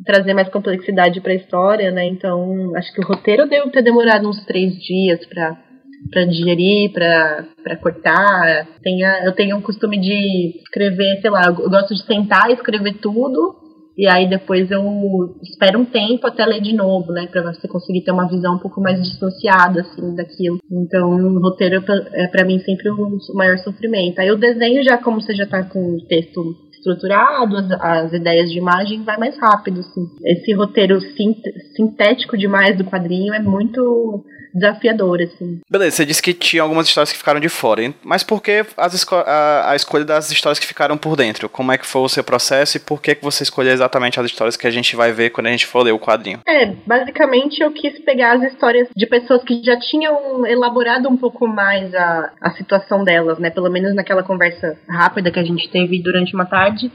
[0.06, 2.06] trazer mais complexidade para a história, né?
[2.06, 5.58] Então, acho que o roteiro deve ter demorado uns três dias para
[6.10, 8.68] para digerir, para cortar.
[8.82, 12.96] Tenha, eu tenho um costume de escrever, sei lá, eu gosto de sentar e escrever
[13.02, 13.64] tudo.
[13.98, 14.84] E aí depois eu
[15.42, 18.60] espero um tempo até ler de novo, né, para você conseguir ter uma visão um
[18.60, 20.60] pouco mais distanciada assim daquilo.
[20.70, 21.82] Então, o roteiro
[22.14, 24.20] é para mim sempre o maior sofrimento.
[24.20, 26.42] Aí o desenho já como você já tá com o texto
[26.74, 30.08] estruturado, as, as, ideias de imagem vai mais rápido, assim.
[30.24, 31.38] Esse roteiro sint,
[31.76, 34.24] sintético demais do quadrinho é muito
[34.56, 35.60] desafiador, assim.
[35.70, 39.06] Beleza, você disse que tinha algumas histórias que ficaram de fora, mas por que as
[39.12, 41.50] a, a, escolha das histórias que ficaram por dentro?
[41.50, 44.26] Como é que foi o seu processo e por que, que você escolheu exatamente as
[44.26, 46.40] histórias que a gente vai ver quando a gente for ler o quadrinho?
[46.48, 51.48] É, basicamente eu quis pegar as histórias de pessoas que já tinham elaborado um pouco
[51.48, 53.50] mais a, a situação delas, né?
[53.50, 56.90] Pelo menos naquela conversa rápida que a gente teve durante uma tarde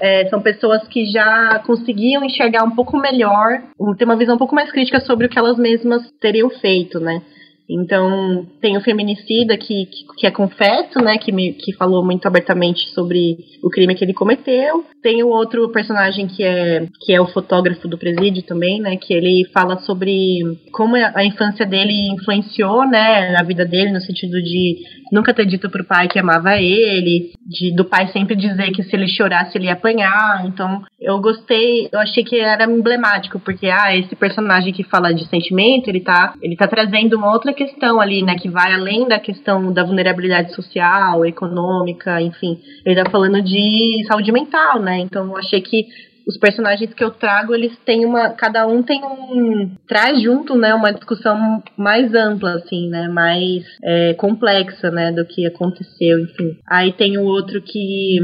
[0.00, 3.62] é, são pessoas que já conseguiam enxergar um pouco melhor,
[3.96, 7.22] ter uma visão um pouco mais crítica sobre o que elas mesmas teriam feito, né?
[7.70, 12.26] Então, tem o feminicida que, que, que, é confesso, né, que, me, que falou muito
[12.26, 14.86] abertamente sobre o crime que ele cometeu.
[15.02, 19.12] Tem o outro personagem que é, que é o fotógrafo do presídio também, né, que
[19.12, 20.40] ele fala sobre
[20.72, 24.78] como a infância dele influenciou, né, na vida dele, no sentido de
[25.12, 28.94] nunca ter dito pro pai que amava ele, de, do pai sempre dizer que se
[28.94, 30.44] ele chorasse ele ia apanhar.
[30.46, 35.26] Então, eu gostei, eu achei que era emblemático, porque, ah, esse personagem que fala de
[35.28, 39.18] sentimento, ele tá, ele tá trazendo uma outra questão ali, né, que vai além da
[39.18, 42.58] questão da vulnerabilidade social, econômica, enfim.
[42.84, 44.98] Ele tá falando de saúde mental, né?
[45.00, 45.86] Então, eu achei que
[46.28, 48.30] os personagens que eu trago, eles têm uma.
[48.30, 49.70] Cada um tem um.
[49.88, 53.08] traz junto, né, uma discussão mais ampla, assim, né?
[53.08, 56.58] Mais é, complexa, né, do que aconteceu, enfim.
[56.68, 58.18] Aí tem o outro que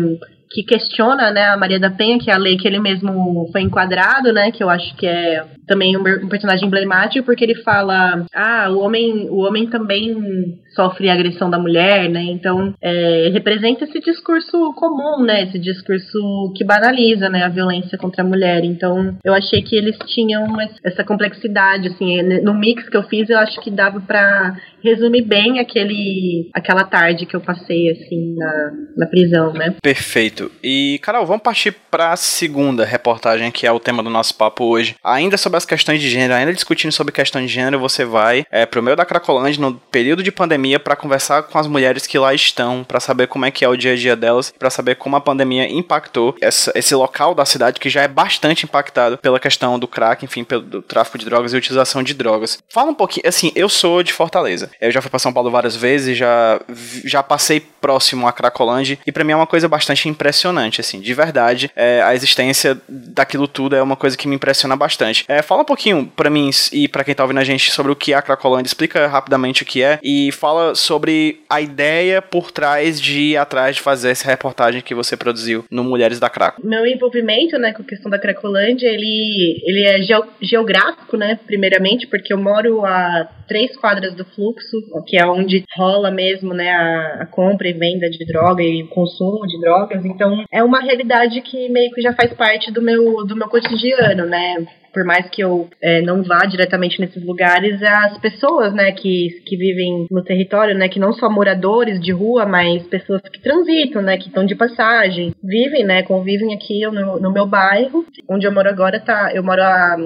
[0.50, 3.62] que questiona, né, a Maria da Penha, que é a lei que ele mesmo foi
[3.62, 8.24] enquadrado, né, que eu acho que é também um, um personagem emblemático, porque ele fala,
[8.34, 14.00] ah, o homem, o homem também sofre agressão da mulher, né, então é, representa esse
[14.00, 19.32] discurso comum, né, esse discurso que banaliza, né, a violência contra a mulher, então eu
[19.32, 20.46] achei que eles tinham
[20.82, 25.60] essa complexidade, assim, no mix que eu fiz, eu acho que dava para resumir bem
[25.60, 29.74] aquele, aquela tarde que eu passei, assim, na, na prisão, né.
[29.82, 30.14] Perfeito.
[30.34, 30.50] Perfeito.
[30.62, 34.64] E, Carol, vamos partir para a segunda reportagem, que é o tema do nosso papo
[34.64, 34.94] hoje.
[35.02, 38.66] Ainda sobre as questões de gênero, ainda discutindo sobre questões de gênero, você vai é,
[38.66, 42.34] pro meio da Cracolândia no período de pandemia para conversar com as mulheres que lá
[42.34, 45.16] estão, para saber como é que é o dia a dia delas, para saber como
[45.16, 49.78] a pandemia impactou essa, esse local da cidade que já é bastante impactado pela questão
[49.78, 52.58] do crack, enfim, pelo tráfico de drogas e utilização de drogas.
[52.68, 54.70] Fala um pouquinho, assim, eu sou de Fortaleza.
[54.80, 56.60] Eu já fui para São Paulo várias vezes, já
[57.04, 61.00] já passei próximo a Cracolândia e para mim é uma coisa bastante impressionante impressionante, assim,
[61.00, 61.70] de verdade.
[61.76, 65.24] É, a existência daquilo tudo é uma coisa que me impressiona bastante.
[65.28, 67.96] É, fala um pouquinho para mim e para quem tá ouvindo a gente sobre o
[67.96, 72.50] que é a Cracolândia, explica rapidamente o que é e fala sobre a ideia por
[72.50, 76.60] trás de ir atrás de fazer essa reportagem que você produziu no Mulheres da Craco.
[76.64, 79.98] Meu envolvimento, né, com a questão da Cracolândia, ele, ele é
[80.40, 86.10] geográfico, né, primeiramente, porque eu moro a três quadras do fluxo, que é onde rola
[86.10, 90.04] mesmo, né, a, a compra e venda de droga e o consumo de drogas.
[90.04, 94.26] Então, é uma realidade que meio que já faz parte do meu, do meu cotidiano,
[94.26, 94.66] né?
[94.94, 99.56] Por mais que eu é, não vá diretamente nesses lugares, as pessoas, né, que, que
[99.56, 104.16] vivem no território, né, que não só moradores de rua, mas pessoas que transitam, né,
[104.16, 108.68] que estão de passagem, vivem, né, convivem aqui no, no meu bairro, onde eu moro
[108.68, 109.96] agora, tá, eu moro há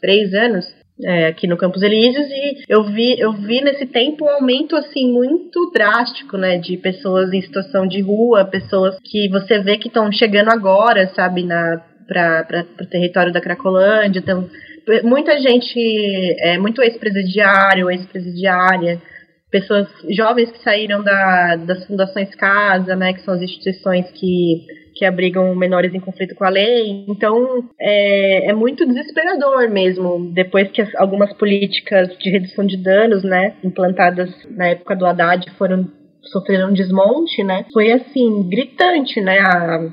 [0.00, 0.64] três anos,
[1.04, 5.12] é, aqui no Campos Elíseos e eu vi, eu vi nesse tempo um aumento assim
[5.12, 10.10] muito drástico, né, de pessoas em situação de rua, pessoas que você vê que estão
[10.10, 14.48] chegando agora, sabe, na para o território da Cracolândia, então
[15.04, 15.78] muita gente,
[16.40, 19.00] é, muito ex-presidiário, ex-presidiária,
[19.50, 24.64] pessoas jovens que saíram da, das fundações casa, né, que são as instituições que
[24.98, 27.04] que abrigam menores em conflito com a lei.
[27.08, 33.22] Então, é, é muito desesperador mesmo, depois que as, algumas políticas de redução de danos,
[33.22, 35.86] né, implantadas na época do Haddad foram
[36.20, 39.88] sofreram um desmonte, né, foi assim, gritante, né, a,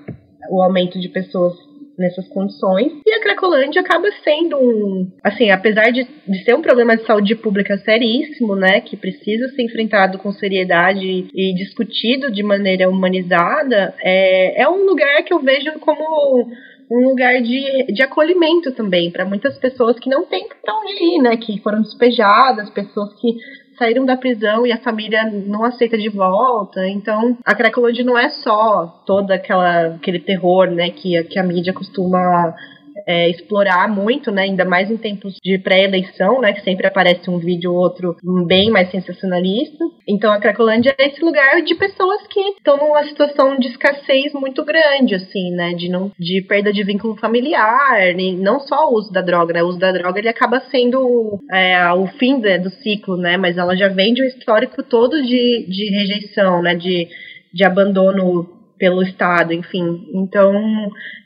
[0.49, 1.53] o aumento de pessoas
[1.97, 2.91] nessas condições.
[3.05, 7.35] E a Cracolândia acaba sendo um, assim, apesar de, de ser um problema de saúde
[7.35, 14.61] pública seríssimo, né, que precisa ser enfrentado com seriedade e discutido de maneira humanizada, é,
[14.61, 16.47] é um lugar que eu vejo como
[16.91, 21.21] um lugar de, de acolhimento também para muitas pessoas que não têm para onde ir,
[21.21, 23.35] né, que foram despejadas, pessoas que
[23.77, 26.87] saíram da prisão e a família não aceita de volta.
[26.87, 31.73] Então, a Cracolândia não é só todo aquela, aquele terror, né, que, que a mídia
[31.73, 32.55] costuma
[33.07, 37.37] é, explorar muito, né, ainda mais em tempos de pré-eleição, né, que sempre aparece um
[37.37, 38.15] vídeo ou outro
[38.47, 39.83] bem mais sensacionalista.
[40.07, 44.63] Então a Cracolândia é esse lugar de pessoas que estão numa situação de escassez muito
[44.65, 49.11] grande, assim, né, de, não, de perda de vínculo familiar, nem, não só o uso
[49.11, 52.69] da droga, né, o uso da droga ele acaba sendo é, o fim né, do
[52.69, 57.07] ciclo, né, mas ela já vem de um histórico todo de, de rejeição, né, de,
[57.53, 60.05] de abandono pelo Estado, enfim.
[60.13, 60.53] Então,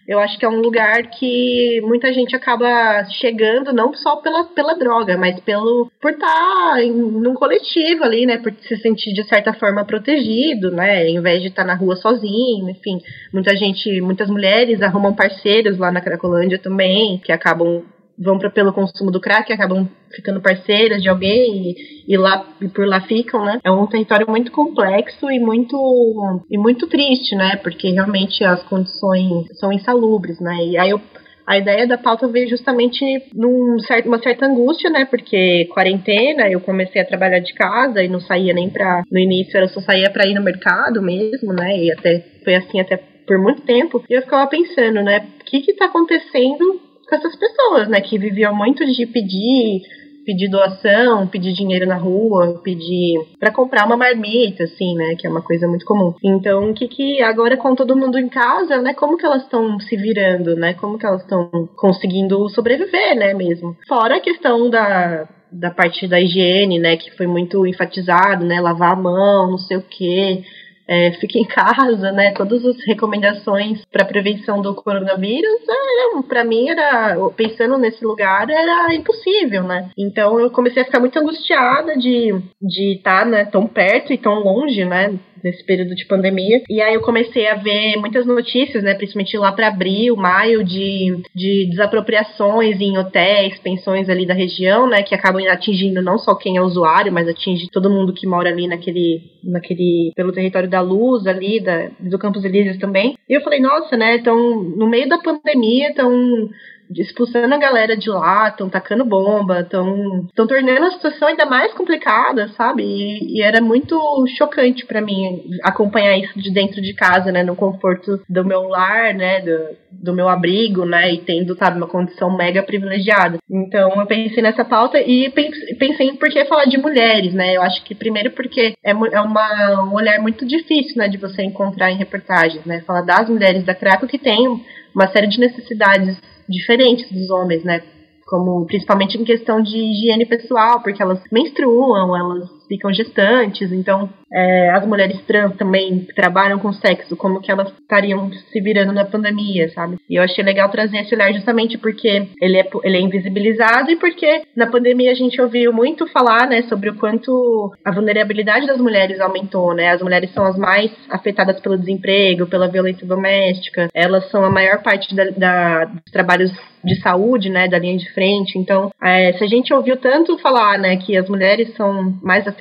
[0.10, 4.74] eu acho que é um lugar que muita gente acaba chegando não só pela, pela
[4.74, 6.26] droga, mas pelo por estar
[6.74, 11.22] tá em, num coletivo ali, né, por se sentir de certa forma protegido, né, em
[11.22, 13.00] vez de estar tá na rua sozinho, enfim,
[13.32, 17.84] muita gente, muitas mulheres arrumam parceiros lá na Cracolândia também, que acabam
[18.20, 22.68] vão pra, pelo consumo do crack, acabam ficando parceiras de alguém e, e lá e
[22.68, 23.60] por lá ficam, né?
[23.64, 27.56] É um território muito complexo e muito e muito triste, né?
[27.58, 30.58] Porque realmente as condições são insalubres, né?
[30.66, 31.02] E aí eu
[31.50, 33.04] a ideia da pauta veio justamente
[33.34, 35.06] numa certa, certa angústia, né?
[35.06, 39.02] Porque quarentena, eu comecei a trabalhar de casa e não saía nem pra.
[39.12, 41.76] No início eu só saía pra ir no mercado mesmo, né?
[41.76, 44.04] E até foi assim até por muito tempo.
[44.08, 45.26] E eu ficava pensando, né?
[45.42, 46.80] O que que tá acontecendo
[47.10, 48.00] com essas pessoas, né?
[48.02, 49.82] Que viviam muito de pedir
[50.26, 55.16] pedir doação, pedir dinheiro na rua, pedir para comprar uma marmita, assim, né?
[55.18, 56.14] Que é uma coisa muito comum.
[56.24, 58.94] Então, o que que agora com todo mundo em casa, né?
[58.94, 60.76] Como que elas estão se virando, né?
[60.76, 63.34] Como que elas estão conseguindo sobreviver, né?
[63.34, 63.76] Mesmo.
[63.88, 68.94] Fora a questão da da parte da higiene, né, que foi muito enfatizado, né, lavar
[68.94, 70.44] a mão, não sei o quê,
[70.90, 72.32] é, fique em casa, né?
[72.32, 78.94] Todas as recomendações para prevenção do coronavírus, é, para mim era pensando nesse lugar era
[78.96, 79.90] impossível, né?
[79.96, 84.18] Então eu comecei a ficar muito angustiada de de estar, tá, né, tão perto e
[84.18, 85.14] tão longe, né?
[85.44, 86.62] Nesse período de pandemia.
[86.70, 91.22] E aí eu comecei a ver muitas notícias, né, principalmente lá para abril, maio, de,
[91.36, 96.58] de desapropriações em hotéis, pensões ali da região, né, que acabam atingindo não só quem
[96.58, 101.28] é usuário, mas atinge todo mundo que mora ali naquele, naquele pelo território da Luz
[101.28, 103.16] ali, da, do Campos Elíseos também.
[103.28, 106.50] E eu falei, nossa, né, então no meio da pandemia, estão
[106.96, 112.48] expulsando a galera de lá, estão tacando bomba, estão tornando a situação ainda mais complicada,
[112.50, 112.84] sabe?
[112.84, 113.98] E, e era muito
[114.38, 117.44] chocante para mim acompanhar isso de dentro de casa, né?
[117.44, 119.42] No conforto do meu lar, né?
[119.42, 121.14] Do, do meu abrigo, né?
[121.14, 123.38] E tendo, sabe, uma condição mega privilegiada.
[123.50, 127.56] Então eu pensei nessa pauta e pensei em por que falar de mulheres, né?
[127.56, 131.08] Eu acho que primeiro porque é, é uma, um olhar muito difícil, né?
[131.08, 132.82] De você encontrar em reportagens, né?
[132.82, 134.48] Falar das mulheres da Craco que tem
[134.96, 136.18] uma série de necessidades
[136.50, 137.82] diferentes dos homens, né?
[138.26, 144.70] Como principalmente em questão de higiene pessoal, porque elas menstruam, elas ficam gestantes, então é,
[144.70, 149.70] as mulheres trans também trabalham com sexo, como que elas estariam se virando na pandemia,
[149.70, 149.98] sabe?
[150.10, 153.96] E eu achei legal trazer esse olhar justamente porque ele é, ele é invisibilizado e
[153.96, 158.78] porque na pandemia a gente ouviu muito falar, né, sobre o quanto a vulnerabilidade das
[158.78, 159.90] mulheres aumentou, né?
[159.90, 164.84] As mulheres são as mais afetadas pelo desemprego, pela violência doméstica, elas são a maior
[164.84, 166.52] parte da, da dos trabalhos
[166.84, 168.58] de saúde, né, da linha de frente.
[168.58, 172.59] Então, é, se a gente ouviu tanto falar, né, que as mulheres são mais afetadas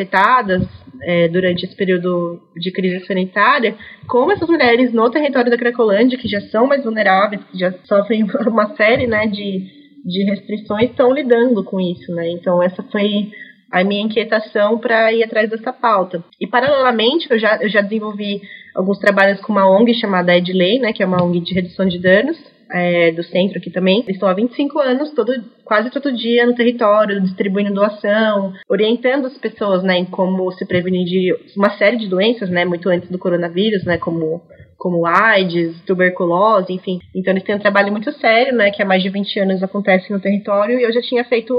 [1.03, 6.29] é, durante esse período de crise sanitária, como essas mulheres no território da Cracolândia, que
[6.29, 9.65] já são mais vulneráveis, que já sofrem uma série né, de,
[10.05, 12.13] de restrições, estão lidando com isso.
[12.13, 12.31] Né?
[12.31, 13.31] Então, essa foi
[13.71, 16.25] a minha inquietação para ir atrás dessa pauta.
[16.41, 18.41] E, paralelamente, eu já, eu já desenvolvi
[18.75, 21.99] alguns trabalhos com uma ONG chamada Edley, né, que é uma ONG de redução de
[21.99, 22.39] danos,
[22.71, 24.05] é, do centro aqui também.
[24.09, 25.33] Estou há 25 anos, todo,
[25.65, 31.05] quase todo dia no território, distribuindo doação, orientando as pessoas, né, em como se prevenir
[31.05, 34.43] de uma série de doenças, né, muito antes do coronavírus, né, como
[34.79, 37.01] como AIDS, tuberculose, enfim.
[37.13, 40.13] Então eles têm um trabalho muito sério, né, que há mais de 20 anos acontece
[40.13, 41.53] no território, e eu já tinha feito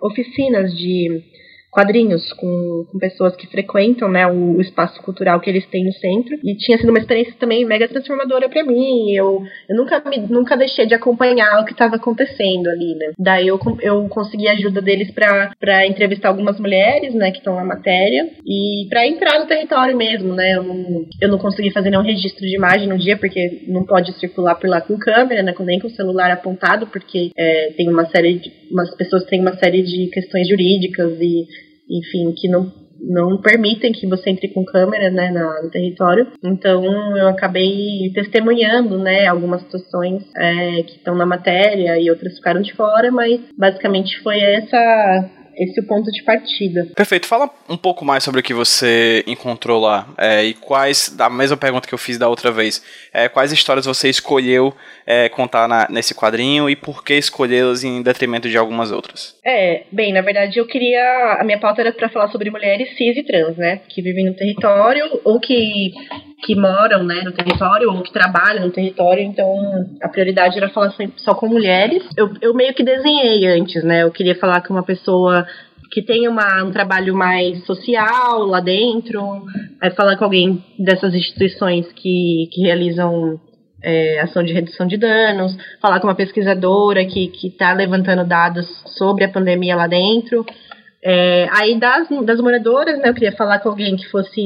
[0.00, 1.22] oficinas de
[1.74, 5.92] quadrinhos com, com pessoas que frequentam né, o, o, espaço cultural que eles têm no
[5.92, 6.38] centro.
[6.44, 9.12] E tinha sido uma experiência também mega transformadora para mim.
[9.12, 13.12] Eu, eu nunca, me, nunca deixei de acompanhar o que estava acontecendo ali, né?
[13.18, 17.64] Daí eu, eu consegui a ajuda deles para entrevistar algumas mulheres, né, que estão na
[17.64, 20.52] matéria, e para entrar no território mesmo, né?
[20.54, 24.12] Eu não, eu não consegui fazer nenhum registro de imagem no dia, porque não pode
[24.20, 28.06] circular por lá com câmera, né, nem com o celular apontado, porque é, tem uma
[28.06, 28.64] série de.
[28.70, 31.46] Umas pessoas têm uma série de questões jurídicas e
[31.88, 36.28] enfim, que não, não permitem que você entre com câmera né, na, no território.
[36.42, 36.84] Então
[37.16, 42.74] eu acabei testemunhando né, algumas situações é, que estão na matéria e outras ficaram de
[42.74, 46.86] fora, mas basicamente foi essa esse é o ponto de partida.
[46.94, 47.26] Perfeito.
[47.26, 51.56] Fala um pouco mais sobre o que você encontrou lá é, e quais, da mesma
[51.56, 54.74] pergunta que eu fiz da outra vez, é, quais histórias você escolheu
[55.06, 59.36] é, contar na, nesse quadrinho e por que escolhê-las em detrimento de algumas outras?
[59.44, 61.38] É, bem, na verdade eu queria.
[61.40, 63.80] A minha pauta era para falar sobre mulheres cis e trans, né?
[63.88, 65.92] Que vivem no território ou que
[66.44, 69.48] que moram né, no território ou que trabalham no território, então
[70.02, 72.02] a prioridade era falar só com mulheres.
[72.16, 74.02] Eu, eu meio que desenhei antes, né?
[74.02, 75.43] Eu queria falar com uma pessoa
[75.90, 79.20] que tem uma, um trabalho mais social lá dentro,
[79.80, 83.40] aí falar com alguém dessas instituições que, que realizam
[83.82, 88.66] é, ação de redução de danos, falar com uma pesquisadora que está levantando dados
[88.98, 90.44] sobre a pandemia lá dentro,
[91.04, 94.40] É, aí das, das moradoras, né, eu queria falar com alguém que fosse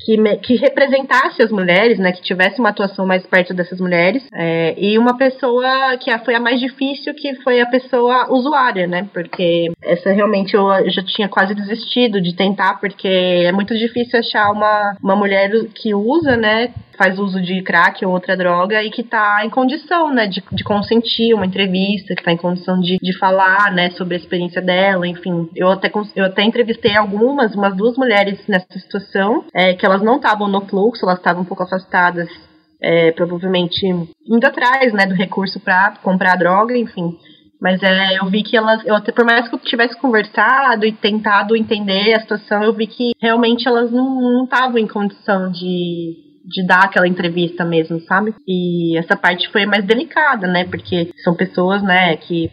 [0.00, 4.26] que, me, que representasse as mulheres, né, que tivesse uma atuação mais perto dessas mulheres,
[4.34, 9.08] é, e uma pessoa que foi a mais difícil, que foi a pessoa usuária, né,
[9.14, 14.50] porque essa realmente eu, já tinha quase desistido de tentar, porque é muito difícil achar
[14.50, 19.00] uma, uma mulher que usa, né, faz uso de crack ou outra droga e que
[19.00, 23.18] está em condição, né, de, de consentir uma entrevista, que está em condição de, de
[23.18, 25.48] falar, né, sobre a experiência dela, enfim.
[25.56, 30.16] Eu até, eu até entrevistei algumas, umas duas mulheres nessa situação, é, que elas não
[30.16, 32.28] estavam no fluxo, elas estavam um pouco afastadas,
[32.82, 37.16] é, provavelmente indo atrás, né, do recurso para comprar droga, enfim.
[37.58, 40.92] Mas é, eu vi que elas, eu até por mais que eu tivesse conversado e
[40.92, 46.66] tentado entender a situação, eu vi que realmente elas não estavam em condição de de
[46.66, 48.34] dar aquela entrevista mesmo, sabe?
[48.46, 50.64] E essa parte foi mais delicada, né?
[50.64, 52.50] Porque são pessoas, né, que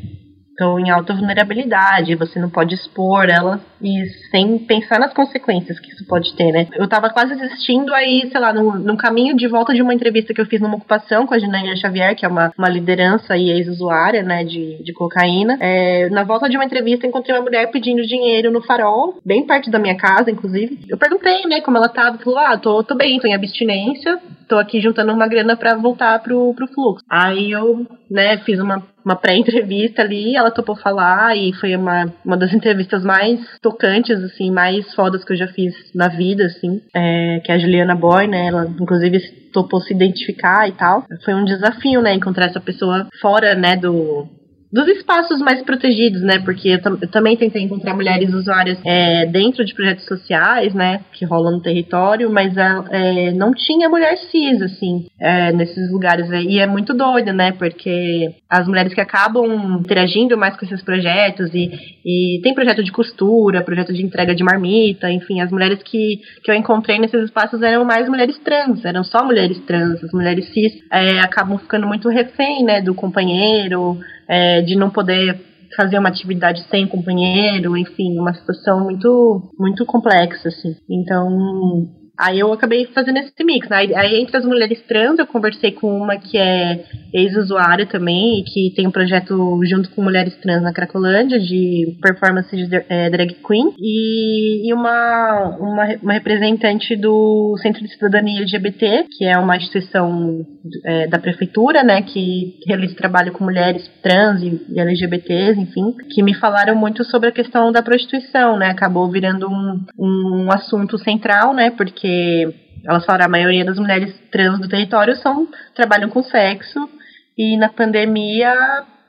[0.58, 5.92] estão em alta vulnerabilidade, você não pode expor elas e sem pensar nas consequências que
[5.92, 6.68] isso pode ter, né?
[6.74, 10.34] Eu tava quase desistindo aí, sei lá, no, no caminho de volta de uma entrevista
[10.34, 13.52] que eu fiz numa ocupação com a Janaína Xavier, que é uma, uma liderança e
[13.52, 15.58] ex-usuária, né, de, de cocaína.
[15.60, 19.70] É, na volta de uma entrevista, encontrei uma mulher pedindo dinheiro no farol, bem perto
[19.70, 20.80] da minha casa, inclusive.
[20.90, 24.58] Eu perguntei, né, como ela tava, falou, ah, tô, tô bem, tô em abstinência, tô
[24.58, 27.06] aqui juntando uma grana para voltar pro, pro fluxo.
[27.08, 32.36] Aí eu, né, fiz uma uma pré-entrevista ali, ela topou falar e foi uma, uma
[32.36, 37.40] das entrevistas mais tocantes, assim, mais fodas que eu já fiz na vida, assim, é,
[37.40, 39.18] que é a Juliana Boy, né, ela inclusive
[39.54, 41.06] topou se identificar e tal.
[41.24, 44.28] Foi um desafio, né, encontrar essa pessoa fora, né, do,
[44.72, 46.40] dos espaços mais protegidos, né?
[46.40, 51.02] Porque eu, eu também tentei encontrar mulheres usuárias é, dentro de projetos sociais, né?
[51.14, 56.30] Que rolam no território, mas é, não tinha mulher cis, assim, é, nesses lugares.
[56.32, 57.54] E é muito doido, né?
[57.54, 61.72] Porque as mulheres que acabam interagindo mais com esses projetos e,
[62.06, 66.52] e tem projeto de costura, projeto de entrega de marmita, enfim, as mulheres que, que
[66.52, 70.04] eu encontrei nesses espaços eram mais mulheres trans, eram só mulheres trans.
[70.04, 72.82] As mulheres cis é, acabam ficando muito refém, né?
[72.82, 73.98] Do companheiro
[74.28, 75.40] é, de não poder
[75.76, 80.76] fazer uma atividade sem companheiro, enfim, uma situação muito muito complexa assim.
[80.90, 81.88] Então,
[82.20, 83.70] Aí eu acabei fazendo esse mix.
[83.70, 83.78] Né?
[83.96, 88.76] Aí, entre as mulheres trans, eu conversei com uma que é ex-usuária também, e que
[88.76, 93.74] tem um projeto junto com mulheres trans na Cracolândia, de performance de é, drag queen,
[93.80, 100.46] e, e uma, uma, uma, representante do Centro de Cidadania LGBT, que é uma instituição
[100.86, 106.24] é, da prefeitura, né, que realiza trabalho com mulheres trans e, e LGBTs, enfim, que
[106.24, 111.54] me falaram muito sobre a questão da prostituição, né, acabou virando um, um assunto central,
[111.54, 112.56] né, porque porque
[112.86, 116.90] elas falaram a maioria das mulheres trans do território são trabalham com sexo
[117.38, 118.54] e na pandemia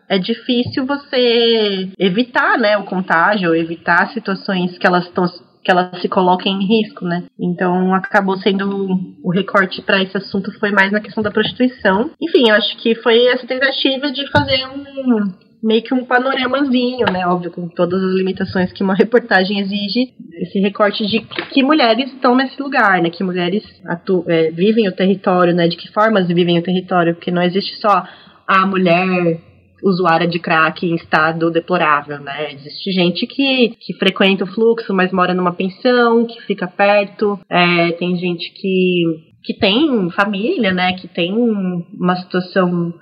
[0.09, 5.27] é difícil você evitar, né, o contágio, evitar situações que elas estão
[5.63, 7.25] que elas se coloquem em risco, né?
[7.39, 8.89] Então acabou sendo
[9.23, 12.11] o recorte para esse assunto foi mais na questão da prostituição.
[12.23, 17.27] Enfim, eu acho que foi essa tentativa de fazer um meio que um panoramazinho, né?
[17.27, 22.35] Óbvio, com todas as limitações que uma reportagem exige, esse recorte de que mulheres estão
[22.35, 23.11] nesse lugar, né?
[23.11, 25.69] Que mulheres atu é, vivem o território, né?
[25.69, 28.05] De que formas vivem o território, porque não existe só
[28.47, 29.41] a mulher
[29.83, 32.53] usuária de crack em estado deplorável, né?
[32.53, 37.93] Existe gente que, que frequenta o fluxo, mas mora numa pensão, que fica perto, é,
[37.93, 39.03] tem gente que,
[39.45, 40.95] que tem família, né?
[40.95, 42.93] Que tem uma situação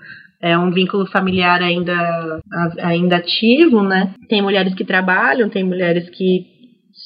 [0.46, 2.40] é um vínculo familiar ainda,
[2.80, 4.14] ainda ativo, né?
[4.28, 6.56] Tem mulheres que trabalham, tem mulheres que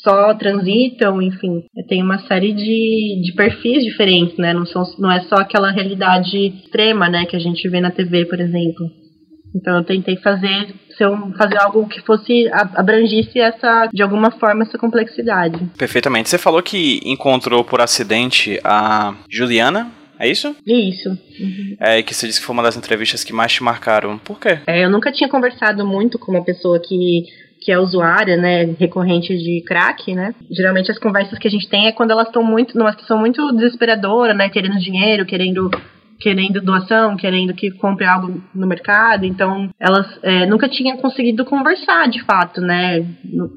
[0.02, 4.52] só transitam, enfim, tem uma série de, de perfis diferentes, né?
[4.54, 8.24] Não, são, não é só aquela realidade extrema, né, que a gente vê na TV,
[8.26, 8.86] por exemplo.
[9.54, 10.74] Então eu tentei fazer
[11.38, 15.58] fazer algo que fosse abrangisse essa de alguma forma essa complexidade.
[15.78, 16.28] Perfeitamente.
[16.28, 19.90] Você falou que encontrou por acidente a Juliana,
[20.20, 20.54] é isso?
[20.66, 21.08] Isso.
[21.08, 21.76] Uhum.
[21.80, 24.18] É, que você disse que foi uma das entrevistas que mais te marcaram.
[24.18, 24.58] Por quê?
[24.66, 27.24] É, eu nunca tinha conversado muito com uma pessoa que
[27.62, 30.34] que é usuária, né, recorrente de crack, né?
[30.50, 33.52] Geralmente as conversas que a gente tem é quando elas estão muito numa situação muito
[33.52, 35.70] desesperadora, né, querendo dinheiro, querendo
[36.20, 39.24] querendo doação, querendo que compre algo no mercado.
[39.24, 43.00] Então, elas é, nunca tinham conseguido conversar de fato, né?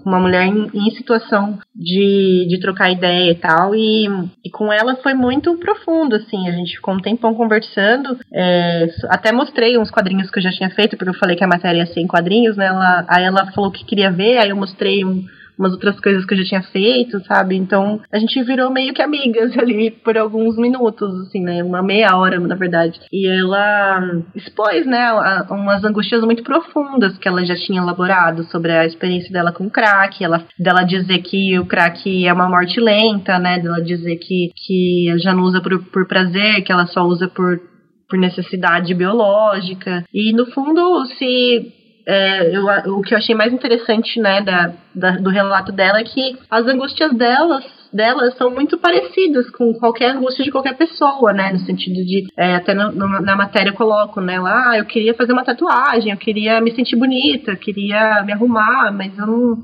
[0.01, 3.75] Com uma mulher em, em, situação de, de trocar ideia e tal.
[3.75, 4.07] E,
[4.43, 6.47] e com ela foi muito profundo, assim.
[6.47, 8.17] A gente ficou um tempão conversando.
[8.33, 11.47] É, até mostrei uns quadrinhos que eu já tinha feito, porque eu falei que a
[11.47, 12.67] matéria ia ser em quadrinhos, né?
[12.67, 15.25] Ela, aí ela falou que queria ver, aí eu mostrei um
[15.57, 17.55] umas outras coisas que eu já tinha feito, sabe?
[17.55, 21.63] Então a gente virou meio que amigas ali por alguns minutos, assim, né?
[21.63, 22.99] Uma meia hora, na verdade.
[23.11, 25.11] E ela expôs, né,
[25.49, 29.71] umas angústias muito profundas que ela já tinha elaborado sobre a experiência dela com o
[29.71, 33.59] crack, ela, dela dizer que o crack é uma morte lenta, né?
[33.59, 37.73] Dela dizer que, que já não usa por, por prazer, que ela só usa por
[38.09, 40.05] por necessidade biológica.
[40.13, 41.73] E no fundo, se
[42.05, 42.65] é, eu,
[42.97, 46.65] o que eu achei mais interessante, né, da, da, do relato dela é que as
[46.67, 52.03] angústias delas, delas são muito parecidas com qualquer angústia de qualquer pessoa, né, no sentido
[52.05, 55.33] de, é, até no, no, na matéria eu coloco, né, lá, ah, eu queria fazer
[55.33, 59.63] uma tatuagem, eu queria me sentir bonita, eu queria me arrumar, mas eu não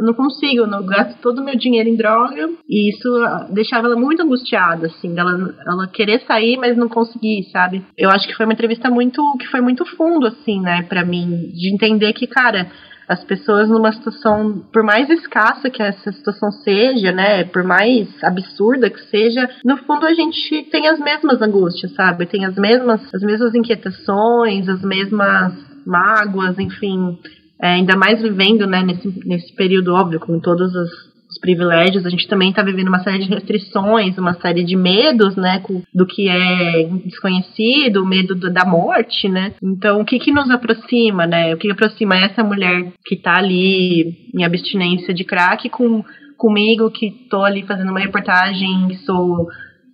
[0.00, 2.48] eu não consigo, eu não gasto todo o meu dinheiro em droga.
[2.68, 3.08] E isso
[3.50, 7.84] deixava ela muito angustiada, assim, dela ela querer sair, mas não conseguir, sabe?
[7.98, 11.52] Eu acho que foi uma entrevista muito que foi muito fundo, assim, né, para mim,
[11.52, 12.70] de entender que, cara,
[13.06, 18.88] as pessoas numa situação, por mais escassa que essa situação seja, né, por mais absurda
[18.88, 22.24] que seja, no fundo a gente tem as mesmas angústias, sabe?
[22.24, 25.52] Tem as mesmas, as mesmas inquietações, as mesmas
[25.84, 27.18] mágoas, enfim,
[27.62, 30.90] é, ainda mais vivendo né, nesse, nesse período, óbvio, com todos os,
[31.30, 35.36] os privilégios, a gente também está vivendo uma série de restrições, uma série de medos,
[35.36, 35.62] né,
[35.94, 39.52] do que é desconhecido, o medo do, da morte, né?
[39.62, 41.54] Então, o que que nos aproxima, né?
[41.54, 46.02] O que aproxima essa mulher que está ali em abstinência de crack com
[46.36, 49.46] comigo que estou ali fazendo uma reportagem, sou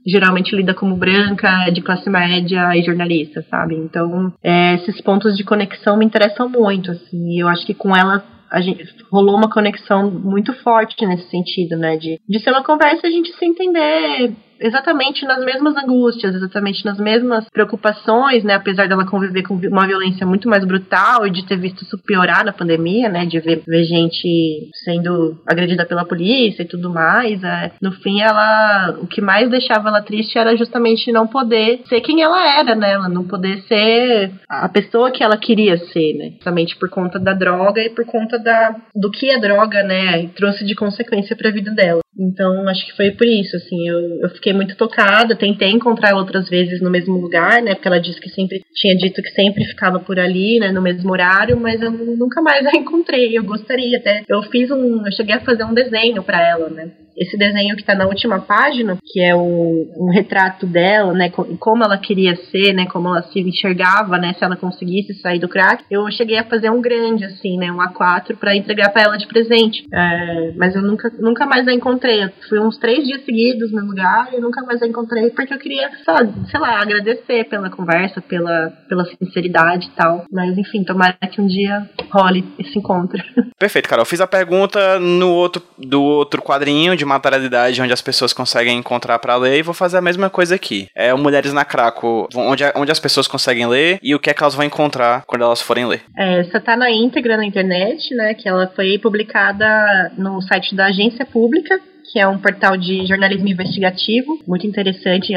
[0.06, 3.74] geralmente lida como branca, de classe média e jornalista, sabe?
[3.74, 8.24] Então, é, esses pontos de conexão me interessam muito, assim, eu acho que com ela
[8.50, 11.96] a gente rolou uma conexão muito forte nesse sentido, né?
[11.96, 16.98] De, de ser uma conversa a gente se entender exatamente nas mesmas angústias, exatamente nas
[16.98, 18.54] mesmas preocupações, né?
[18.54, 22.44] Apesar dela conviver com uma violência muito mais brutal e de ter visto isso piorar
[22.44, 23.26] na pandemia, né?
[23.26, 27.42] De ver, ver gente sendo agredida pela polícia e tudo mais.
[27.42, 27.72] É.
[27.80, 28.96] No fim, ela.
[29.00, 32.92] O que mais deixava ela triste era justamente não poder ser quem ela era, né?
[32.92, 36.30] Ela não poder ser a pessoa que ela queria ser, né?
[36.36, 40.28] Justamente por conta da droga e por conta da, do que a droga, né?
[40.28, 42.00] Trouxe de consequência para a vida dela.
[42.18, 46.48] Então, acho que foi por isso, assim, eu, eu fiquei muito tocada, tentei encontrar outras
[46.48, 49.98] vezes no mesmo lugar, né, porque ela disse que sempre, tinha dito que sempre ficava
[49.98, 54.22] por ali, né, no mesmo horário, mas eu nunca mais a encontrei, eu gostaria até,
[54.28, 57.82] eu fiz um, eu cheguei a fazer um desenho para ela, né, esse desenho que
[57.82, 62.72] está na última página, que é o, um retrato dela, né, como ela queria ser,
[62.74, 66.44] né, como ela se enxergava, né, se ela conseguisse sair do crack, eu cheguei a
[66.44, 70.74] fazer um grande, assim, né, um A4 para entregar para ela de presente, é, mas
[70.74, 74.40] eu nunca, nunca mais a encontrei, eu fui uns três dias seguidos no lugar e
[74.40, 76.16] nunca mais a encontrei, porque eu queria, só,
[76.50, 81.46] sei lá, agradecer pela conversa, pela, pela sinceridade e tal, mas enfim, tomara que um
[81.46, 83.22] dia role esse encontro.
[83.58, 88.32] Perfeito, Carol, fiz a pergunta no outro, do outro quadrinho de materialidade onde as pessoas
[88.32, 90.88] conseguem encontrar para ler e vou fazer a mesma coisa aqui.
[90.94, 94.34] É o Mulheres na Craco, onde, onde as pessoas conseguem ler e o que é
[94.34, 96.02] que elas vão encontrar quando elas forem ler.
[96.16, 98.34] É, essa tá na íntegra na internet, né?
[98.34, 101.80] Que ela foi publicada no site da Agência Pública,
[102.12, 105.32] que é um portal de jornalismo investigativo, muito interessante,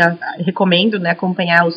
[0.45, 1.76] recomendo né, acompanhar os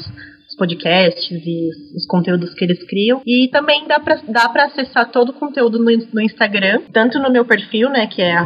[0.63, 3.21] podcasts e os, conteúdos que eles criam.
[3.27, 7.33] E também dá pra, dá pra acessar todo o conteúdo no, no Instagram, tanto no
[7.33, 8.37] meu perfil, né, que é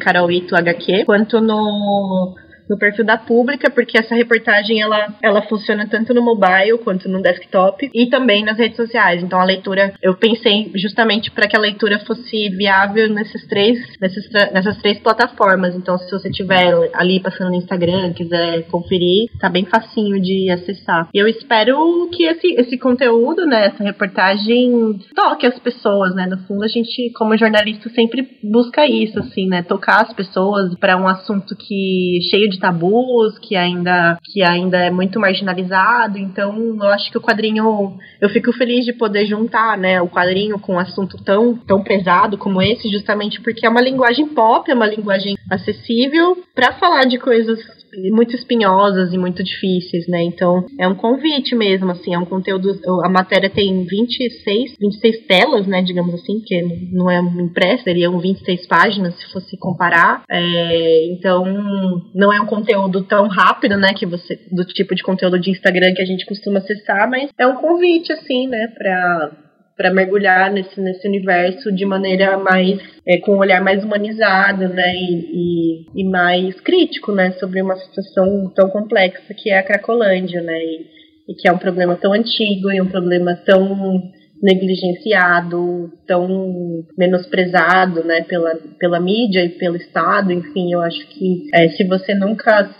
[0.00, 2.34] carolitohq, quanto no
[2.72, 7.20] no perfil da pública, porque essa reportagem ela, ela funciona tanto no mobile quanto no
[7.20, 9.22] desktop e também nas redes sociais.
[9.22, 14.30] Então a leitura, eu pensei justamente para que a leitura fosse viável nesses três, nesses,
[14.52, 15.76] nessas três plataformas.
[15.76, 21.08] Então se você tiver ali passando no Instagram, quiser conferir, tá bem facinho de acessar.
[21.12, 26.26] E eu espero que esse, esse conteúdo, né, essa reportagem toque as pessoas, né?
[26.26, 29.62] No fundo a gente, como jornalista, sempre busca isso, assim, né?
[29.62, 34.90] Tocar as pessoas para um assunto que cheio de tabus, que ainda, que ainda é
[34.90, 36.16] muito marginalizado.
[36.16, 37.98] Então, eu acho que o quadrinho.
[38.20, 42.38] Eu fico feliz de poder juntar né, o quadrinho com um assunto tão, tão pesado
[42.38, 47.18] como esse, justamente porque é uma linguagem pop, é uma linguagem acessível para falar de
[47.18, 50.22] coisas muito espinhosas e muito difíceis, né?
[50.22, 52.78] Então, é um convite mesmo, assim, é um conteúdo.
[53.04, 55.82] A matéria tem 26, 26 telas, né?
[55.82, 56.62] Digamos assim, que
[56.92, 60.22] não é impressa, seriam 26 páginas se fosse comparar.
[60.30, 61.44] É, então,
[62.14, 63.92] não é um conteúdo tão rápido, né?
[63.94, 64.38] Que você.
[64.50, 68.12] Do tipo de conteúdo de Instagram que a gente costuma acessar, mas é um convite,
[68.12, 68.68] assim, né?
[68.68, 69.30] Pra
[69.82, 74.94] para mergulhar nesse, nesse universo de maneira mais é, com um olhar mais humanizado, né,
[74.94, 80.40] e, e, e, mais crítico, né, sobre uma situação tão complexa que é a Cracolândia,
[80.40, 80.86] né, e,
[81.28, 84.00] e, que é um problema tão antigo e um problema tão
[84.40, 91.70] negligenciado, tão menosprezado, né, pela, pela mídia e pelo Estado, enfim, eu acho que é,
[91.70, 92.70] se você nunca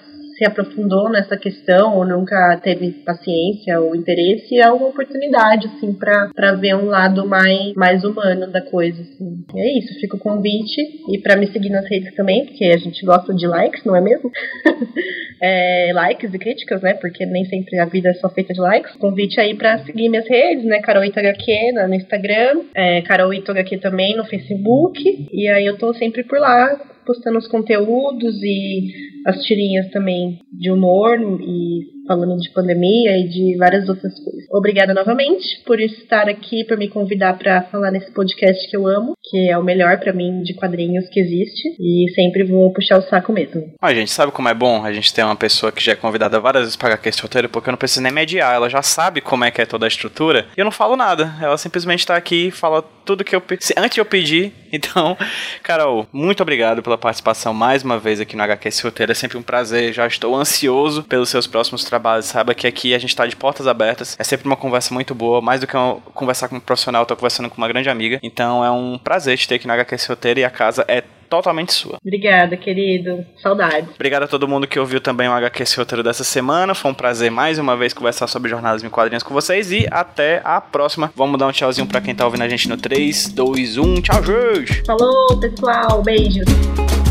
[0.42, 6.52] se aprofundou nessa questão ou nunca teve paciência ou interesse, é uma oportunidade, assim, para
[6.56, 9.44] ver um lado mais, mais humano da coisa, assim.
[9.54, 10.80] E é isso, fica o convite.
[11.10, 14.00] E para me seguir nas redes também, porque a gente gosta de likes, não é
[14.00, 14.30] mesmo?
[15.40, 16.94] é, likes e críticas, né?
[16.94, 18.96] Porque nem sempre a vida é só feita de likes.
[18.96, 20.80] Convite aí para seguir minhas redes, né?
[20.80, 25.28] Carol HQ no Instagram, é, Carol HQ também no Facebook.
[25.32, 28.90] E aí eu tô sempre por lá postando os conteúdos e
[29.26, 34.44] as tirinhas também de humor e falando de pandemia e de várias outras coisas.
[34.50, 39.16] Obrigada novamente por estar aqui, por me convidar para falar nesse podcast que eu amo,
[39.22, 43.02] que é o melhor para mim de quadrinhos que existe e sempre vou puxar o
[43.02, 43.72] saco mesmo.
[43.80, 46.40] A gente sabe como é bom a gente ter uma pessoa que já é convidada
[46.40, 49.44] várias vezes para esse roteiro, porque eu não preciso nem mediar, ela já sabe como
[49.44, 51.34] é que é toda a estrutura e eu não falo nada.
[51.40, 53.42] Ela simplesmente tá aqui e fala tudo que eu
[53.76, 54.52] antes de eu pedir.
[54.72, 55.18] Então,
[55.62, 59.12] Carol, muito obrigado pela participação mais uma vez aqui no HQ esse roteiro.
[59.12, 59.92] É sempre um prazer.
[59.92, 62.26] Já estou ansioso pelos seus próximos trabalhos.
[62.26, 64.16] Saiba que aqui a gente está de portas abertas.
[64.18, 65.42] É sempre uma conversa muito boa.
[65.42, 68.18] Mais do que uma, conversar com um profissional, estou conversando com uma grande amiga.
[68.22, 71.02] Então é um prazer te ter aqui no HQ esse roteiro e a casa é
[71.28, 71.96] totalmente sua.
[72.04, 73.24] Obrigada, querido.
[73.42, 73.90] Saudades.
[73.94, 76.74] Obrigado a todo mundo que ouviu também o HQ esse roteiro dessa semana.
[76.74, 79.70] Foi um prazer mais uma vez conversar sobre jornalismo e quadrinhos com vocês.
[79.70, 81.12] E até a próxima.
[81.16, 84.02] Vamos dar um tchauzinho pra quem tá ouvindo a gente no 3, 2, 1.
[84.02, 84.82] Tchau, gente!
[84.84, 86.02] Falou, pessoal.
[86.02, 87.01] Beijos.